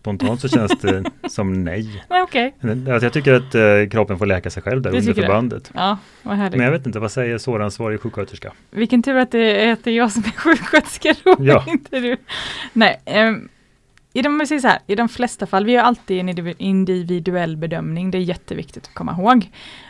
[0.07, 2.03] Spontant så känns det som nej.
[2.09, 2.53] Nej, Okej.
[2.61, 5.27] Alltså jag tycker att eh, kroppen får läka sig själv där Du under tycker det?
[5.27, 5.71] förbandet.
[5.75, 5.97] Ja.
[6.23, 8.51] Men jag vet inte, vad säger såransvarig sjuksköterska?
[8.71, 11.63] Vilken tur att det är, att det är jag som är sjuksköterska då, Ja.
[11.67, 12.17] inte du.
[12.73, 13.49] Nej, ehm,
[14.13, 18.11] i de, så här, i de flesta fall, vi har alltid en indivi- individuell bedömning,
[18.11, 19.49] det är jätteviktigt att komma ihåg.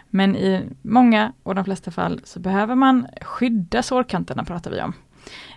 [0.10, 4.94] Men i många och de flesta fall så behöver man skydda sårkanterna pratar vi om.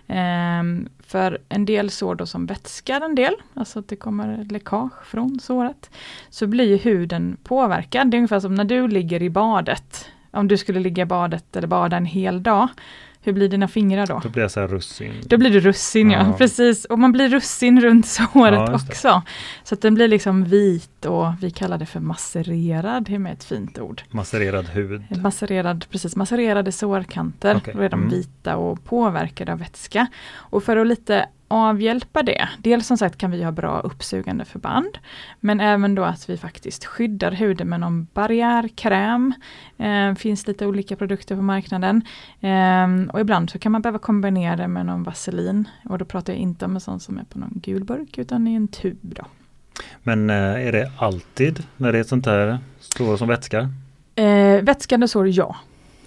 [0.07, 5.05] Ehm, för en del sår då som vätskar en del, alltså att det kommer läckage
[5.05, 5.89] från såret,
[6.29, 8.11] så blir huden påverkad.
[8.11, 10.09] Det är ungefär som när du ligger i badet.
[10.31, 12.67] Om du skulle ligga i badet eller bada en hel dag,
[13.23, 14.19] hur blir dina fingrar då?
[14.23, 15.13] Då blir jag så russin.
[15.25, 16.33] Då blir du russin ja, Ja.
[16.37, 16.85] precis.
[16.85, 19.21] Och man blir russin runt såret Ja, också.
[19.63, 23.33] Så att den blir liksom vit och vi kallar det för massererad, det är med
[23.33, 24.01] ett fint ord.
[24.09, 25.03] Masserad hud.
[25.21, 28.09] Massererad, precis, massererade sårkanter, Okej, då är de mm.
[28.09, 30.07] vita och påverkade av vätska.
[30.33, 34.97] Och för att lite avhjälpa det, dels som sagt kan vi ha bra uppsugande förband,
[35.39, 39.33] men även då att vi faktiskt skyddar huden med någon barriärkräm.
[39.77, 42.01] Eh, finns lite olika produkter på marknaden.
[42.39, 45.67] Eh, och ibland så kan man behöva kombinera det med någon vaselin.
[45.89, 48.47] Och då pratar jag inte om en sån som är på någon gul burk utan
[48.47, 48.99] i en tub.
[49.01, 49.25] Då.
[50.03, 53.69] Men eh, är det alltid när det är ett sånt här sår som vätskar?
[54.15, 55.55] Eh, vätskande sår, ja.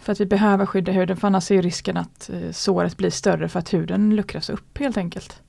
[0.05, 3.49] För att vi behöver skydda huden, för annars är risken att eh, såret blir större
[3.49, 5.43] för att huden luckras upp helt enkelt.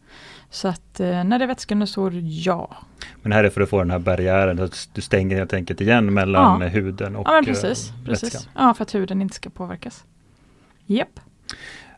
[0.50, 2.78] Så att eh, när det är vätskande sår, ja.
[3.22, 6.14] Men här är för att få den här barriären, att du stänger helt enkelt igen
[6.14, 6.68] mellan Ja.
[6.68, 7.90] huden och Ja men precis.
[7.90, 8.24] eh, precis.
[8.34, 8.52] vätskan.
[8.56, 10.04] Ja, för att huden inte ska påverkas.
[10.86, 11.20] Japp.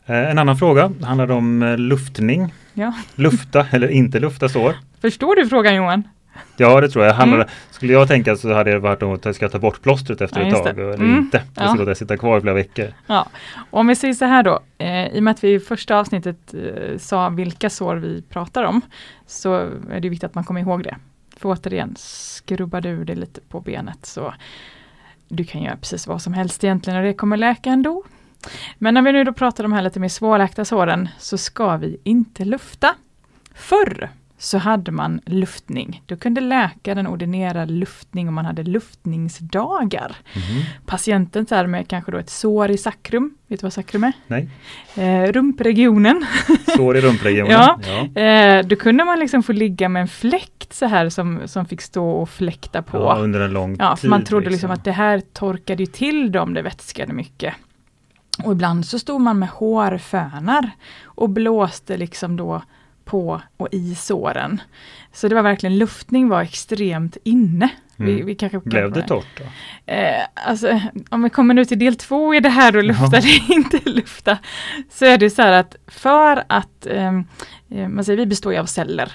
[0.04, 2.54] En annan fråga handlar om luftning.
[2.74, 2.92] Ja.
[3.14, 4.74] Lufta eller inte lufta sår.
[5.00, 6.08] Förstår du frågan Johan?
[6.56, 7.14] Ja det tror jag.
[7.14, 7.48] Handlar, Mm.
[7.70, 10.46] Skulle jag tänka så hade det varit att jag ska ta bort plåstret efter Ja,
[10.46, 11.16] ett tag eller Mm.
[11.18, 11.42] inte.
[11.54, 11.68] Jag Ja.
[11.68, 12.86] ska låta det sitta kvar i flera veckor.
[13.06, 13.28] Ja,
[13.70, 16.54] om vi säger så här då, eh, i och med att vi i första avsnittet
[16.54, 18.80] eh, sa vilka sår vi pratar om,
[19.26, 19.54] så
[19.90, 20.96] är det viktigt att man kommer ihåg det.
[21.36, 24.34] För återigen, skrubbar du det lite på benet så
[25.28, 28.04] du kan göra precis vad som helst egentligen och det kommer läka ändå.
[28.78, 31.76] Men när vi nu då pratar om de här lite mer svårläkta såren så ska
[31.76, 32.94] vi inte lufta.
[33.54, 34.08] Förr
[34.40, 36.02] så hade man luftning.
[36.06, 40.16] Då kunde läkaren ordinera luftning om man hade luftningsdagar.
[40.34, 40.62] Mhm.
[40.86, 43.34] Patienten så med kanske då ett sår i sakrum.
[43.46, 44.12] Vet du vad sakrum är?
[44.26, 44.48] Nej,
[44.96, 46.26] Eh, rumpregionen.
[46.76, 47.52] sår i rumpregionen.
[47.58, 47.78] Ja.
[48.14, 48.20] Ja.
[48.22, 51.80] Eh, då kunde man liksom få ligga med en fläkt så här som, som fick
[51.80, 52.96] stå och fläkta på.
[52.98, 54.10] Ja, under en lång Ja, tid.
[54.10, 57.54] man trodde liksom att det här torkade ju till dem, det vätskade mycket.
[58.44, 60.70] Och ibland så stod man med hårfönar
[61.04, 62.62] och blåste liksom då
[63.08, 64.60] på och i såren.
[65.12, 67.68] Så det var verkligen, luftning var extremt inne.
[67.96, 68.26] Vi, Mm.
[68.26, 69.44] vi kanske Blev det torrt då?
[69.92, 73.18] Eh, alltså, om vi kommer nu till del två i det här och lufta Ja.
[73.18, 74.38] eller inte lufta.
[74.90, 77.24] Så är det så här att för att, ehm,
[77.70, 79.12] eh, man säger vi består ju av celler.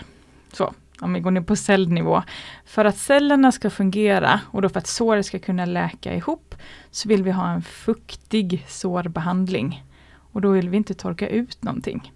[0.54, 2.24] Så, om vi går ner på cellnivå.
[2.66, 6.56] För att cellerna ska fungera och då för att såret ska kunna läka ihop
[6.92, 9.84] så vill vi ha en fuktig sårbehandling.
[10.34, 12.12] Och då vill vi inte torka ut någonting.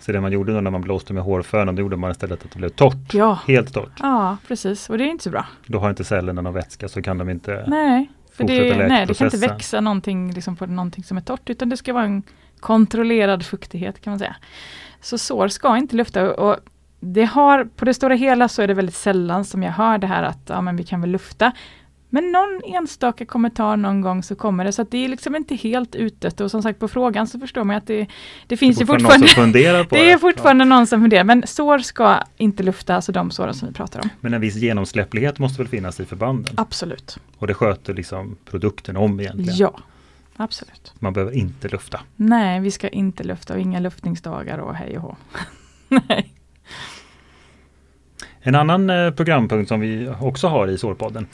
[0.00, 2.58] Så det man gjorde när man blåste med hårfönan, då gjorde man istället att det
[2.58, 3.14] blev torrt.
[3.14, 3.38] Ja.
[3.46, 3.98] Helt torrt.
[3.98, 4.90] Ja, precis.
[4.90, 5.46] Och det är inte så bra.
[5.66, 9.14] Då har inte cellerna någon vätska så kan de inte Nej, för det, nej, det
[9.14, 12.22] kan inte växa någonting liksom på någonting som är torrt utan det ska vara en
[12.60, 14.36] kontrollerad fuktighet kan man säga.
[15.00, 16.56] Så sår ska inte lufta och
[17.00, 20.06] det har, på det stora hela så är det väldigt sällan som jag hör det
[20.06, 21.52] här att ja, men vi kan väl lufta.
[22.14, 25.54] Men någon enstaka kommentar någon gång så kommer det så att det är liksom inte
[25.54, 28.06] helt utdött och som sagt på frågan så förstår man att det,
[28.46, 31.24] det finns ju fortfarande fortfarande någon som funderar på det är fortfarande någon som funderar
[31.24, 34.08] men sår ska inte lufta, alltså de såren som vi pratar om.
[34.20, 36.54] Men en viss genomsläpplighet måste väl finnas i förbanden?
[36.56, 37.18] Absolut.
[37.38, 39.56] Och det sköter liksom produkten om egentligen?
[39.56, 39.78] Ja,
[40.36, 40.94] absolut.
[40.98, 42.00] Man behöver inte lufta.
[42.16, 45.16] Nej, vi ska inte lufta och inga luftningsdagar och hej och hå.
[46.08, 46.32] Nej.
[48.40, 51.26] En annan eh, programpunkt som vi också har i Sårpodden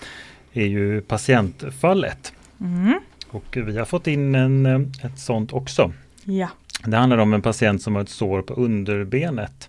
[0.59, 2.33] är ju patientfallet.
[2.61, 3.01] Mm.
[3.31, 5.93] Och vi har fått in en, eh, ett sånt också.
[6.25, 6.49] Ja.
[6.85, 9.69] Det handlar om en patient som har ett sår på underbenet.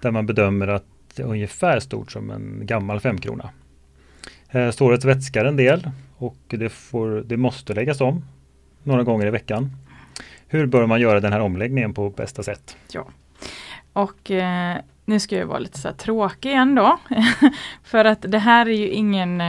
[0.00, 3.50] Där man bedömer att det är ungefär stort som en gammal femkrona.
[4.50, 8.24] Eh, Såret vätskar en del och det, får, det måste läggas om
[8.82, 9.70] några gånger i veckan.
[10.48, 12.76] Hur bör man göra den här omläggningen på bästa sätt?
[13.92, 16.98] Och eh, nu ska jag vara lite så tråkig igen då.
[17.84, 19.40] För att det här är ju ingen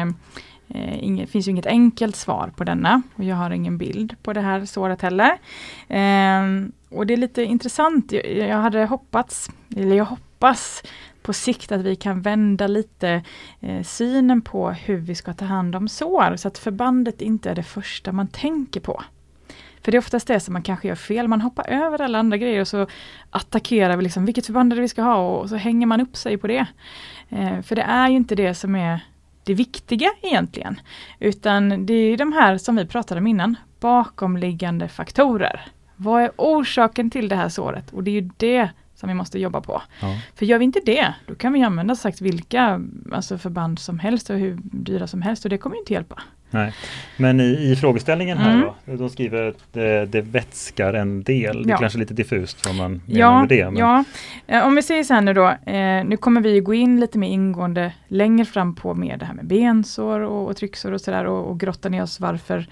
[0.69, 4.33] eh, inget, finns ju inget enkelt svar på denna och jag har ingen bild på
[4.33, 5.37] det här såret heller.
[5.87, 6.43] Eh,
[6.89, 8.11] och det är lite intressant.
[8.11, 10.83] Jag, jag hade hoppats, eller jag hoppas
[11.21, 13.23] på sikt att vi kan vända lite
[13.59, 17.55] eh, synen på hur vi ska ta hand om sår så att förbandet inte är
[17.55, 19.03] det första man tänker på.
[19.83, 22.37] För det är oftast det som man kanske gör fel, man hoppar över alla andra
[22.37, 22.87] grejer och så
[23.29, 26.37] attackerar vi liksom vilket förband det vi ska ha och så hänger man upp sig
[26.37, 26.65] på det.
[27.29, 28.99] Eh, för det är ju inte det som är
[29.49, 30.79] det viktiga egentligen.
[31.19, 35.61] Utan det är de här som vi pratade om innan, bakomliggande faktorer.
[35.95, 37.93] Vad är orsaken till det här såret?
[37.93, 39.81] Och det är ju det som vi måste jobba på.
[40.01, 40.07] Ja.
[40.35, 42.81] För gör vi inte det, då kan vi använda sagt vilka
[43.11, 46.21] alltså förband som helst och hur dyra som helst och det kommer inte hjälpa.
[46.51, 46.73] Nej.
[47.17, 48.67] Men i, i frågeställningen här Mm.
[48.85, 51.63] då, de skriver att det, det vätskar en del.
[51.63, 51.77] Det är Ja.
[51.77, 53.65] kanske lite diffust vad man menar Ja, med det.
[53.65, 54.03] Men ja.
[54.47, 57.17] Eh, om vi säger så här nu då, eh, nu kommer vi gå in lite
[57.17, 61.25] mer ingående längre fram på mer det här med bensår och, och trycksår och sådär
[61.25, 62.67] och, och grotta ner oss varför,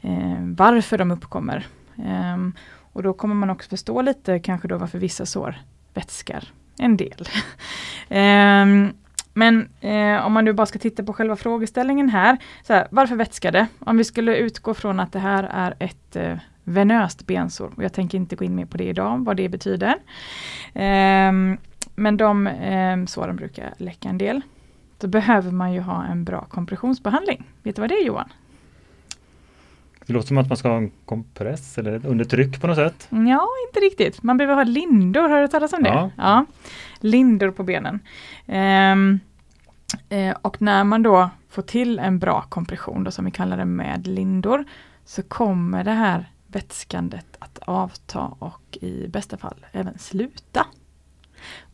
[0.00, 1.66] eh, varför de uppkommer.
[2.06, 2.52] Ehm,
[2.92, 5.54] och då kommer man också förstå lite kanske då varför vissa sår
[5.94, 6.44] vätskar
[6.78, 7.28] en del.
[9.40, 13.16] Men eh, om man nu bara ska titta på själva frågeställningen här, så här, varför
[13.16, 13.66] vätskar det?
[13.78, 17.92] Om vi skulle utgå från att det här är ett eh, venöst bensår, och jag
[17.92, 19.94] tänker inte gå in mer på det idag, vad det betyder.
[20.74, 21.58] Ehm,
[21.94, 24.40] men de eh, såren brukar läcka en del.
[24.98, 27.44] Då behöver man ju ha en bra kompressionsbehandling.
[27.62, 28.28] Vet du vad det är Johan?
[30.06, 33.08] Det låter som att man ska ha en kompress eller undertryck på något sätt.
[33.10, 34.22] Ja, inte riktigt.
[34.22, 36.10] Man behöver ha lindor, har du talat om det?
[36.16, 36.46] Ja.
[37.00, 38.00] Lindor på benen.
[38.46, 39.20] Ehm,
[40.10, 43.64] eh, och när man då får till en bra kompression, då, som vi kallar det
[43.64, 44.64] med lindor,
[45.04, 50.66] så kommer det här vätskandet att avta och i bästa fall även sluta.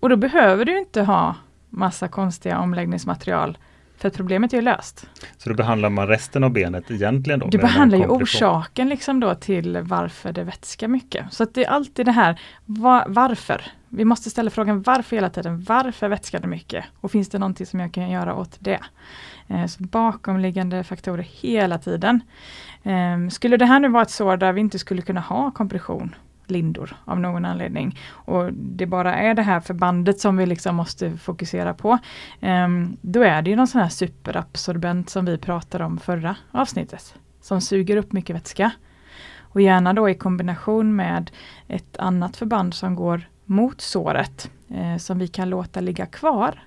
[0.01, 1.35] Och då behöver du inte ha
[1.71, 3.59] massa konstiga omläggningsmaterial
[3.99, 5.07] för att problemet är ju löst.
[5.39, 7.47] Så då behandlar man resten av benet egentligen då?
[7.47, 11.33] Du behandlar ju orsaken liksom då till varför det vätskar mycket.
[11.33, 13.63] Så att det är alltid det här, va- varför?
[13.89, 15.63] Vi måste ställa frågan varför hela tiden.
[15.63, 16.85] Varför vätskar det mycket?
[17.01, 18.81] Och finns det någonting som jag kan göra åt det?
[19.49, 22.21] Eh, så bakomliggande faktorer hela tiden.
[22.83, 26.15] Eh, skulle det här nu vara ett sår där vi inte skulle kunna ha kompression,
[26.51, 31.17] lindor av någon anledning och det bara är det här förbandet som vi liksom måste
[31.17, 31.99] fokusera på.
[32.41, 37.15] Um, då är det ju någon sån här superabsorbent som vi pratade om förra avsnittet.
[37.41, 38.71] Som suger upp mycket vätska.
[39.41, 41.31] Och gärna då i kombination med
[41.69, 44.51] ett annat förband som går mot såret.
[44.69, 46.63] Eh, som vi kan låta ligga kvar.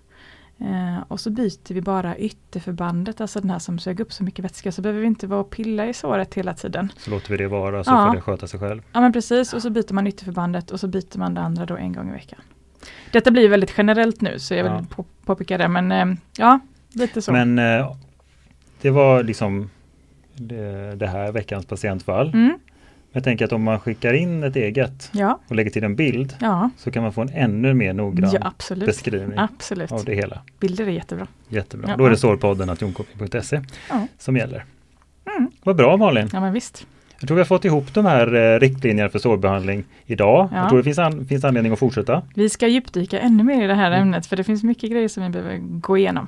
[0.62, 4.46] Eh, och så byter vi bara ytterförbandet, alltså den här som sög upp så mycket
[4.46, 4.72] vätska.
[4.72, 6.92] Så behöver vi inte vara och pilla i såret hela tiden.
[6.98, 8.08] Så låter vi det vara så Ja.
[8.08, 8.82] får det sköta sig själv.
[8.94, 11.78] Ja men precis, och så byter man ytterförbandet och så byter man det andra då
[11.78, 12.40] en gång i veckan.
[13.12, 14.86] Detta blir väldigt generellt nu så jag vill Ja.
[14.96, 16.06] på, påpeka det men eh,
[16.38, 16.60] ja,
[16.94, 17.32] lite så.
[17.32, 17.96] Men eh,
[18.82, 19.70] det var liksom
[20.36, 22.28] det, det här veckans patientfall.
[22.34, 22.60] Mm,
[23.12, 26.36] Jag tänker att om man skickar in ett eget ja, och lägger till en bild
[26.40, 28.86] ja, så kan man få en ännu mer noggrann ja absolut.
[28.86, 29.92] beskrivning Absolut.
[29.92, 30.42] av det hela.
[30.60, 31.28] Bilder är jättebra.
[31.48, 31.98] Jättebra.
[31.98, 33.62] Då är det sårpodden att jonkoping.se
[34.18, 34.66] som gäller.
[35.38, 35.52] Mm.
[35.64, 36.30] Vad bra Malin!
[36.34, 36.88] Ja men visst.
[37.20, 40.50] Jag tror vi har fått ihop de här eh, riktlinjerna för sårbehandling idag.
[40.52, 40.58] Ja.
[40.58, 42.22] Jag tror det finns, an, finns anledning att fortsätta.
[42.36, 44.02] Vi ska djupdyka ännu mer i det här Mm.
[44.02, 46.28] ämnet för det finns mycket grejer som vi behöver gå igenom.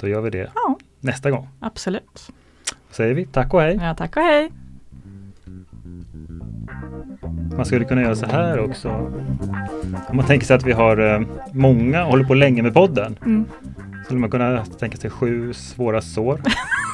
[0.00, 0.50] Då gör vi det
[1.00, 1.48] nästa gång.
[1.60, 2.28] absolut.
[2.90, 3.78] säger vi tack och hej.
[3.82, 4.50] Ja, tack och hej!
[7.56, 8.88] Man skulle kunna göra så här också.
[10.08, 11.20] Om man tänker sig att vi har eh,
[11.52, 13.16] många och håller på länge med podden.
[13.24, 13.44] Mm.
[14.04, 16.40] Skulle man kunna tänka sig sju svåra sår.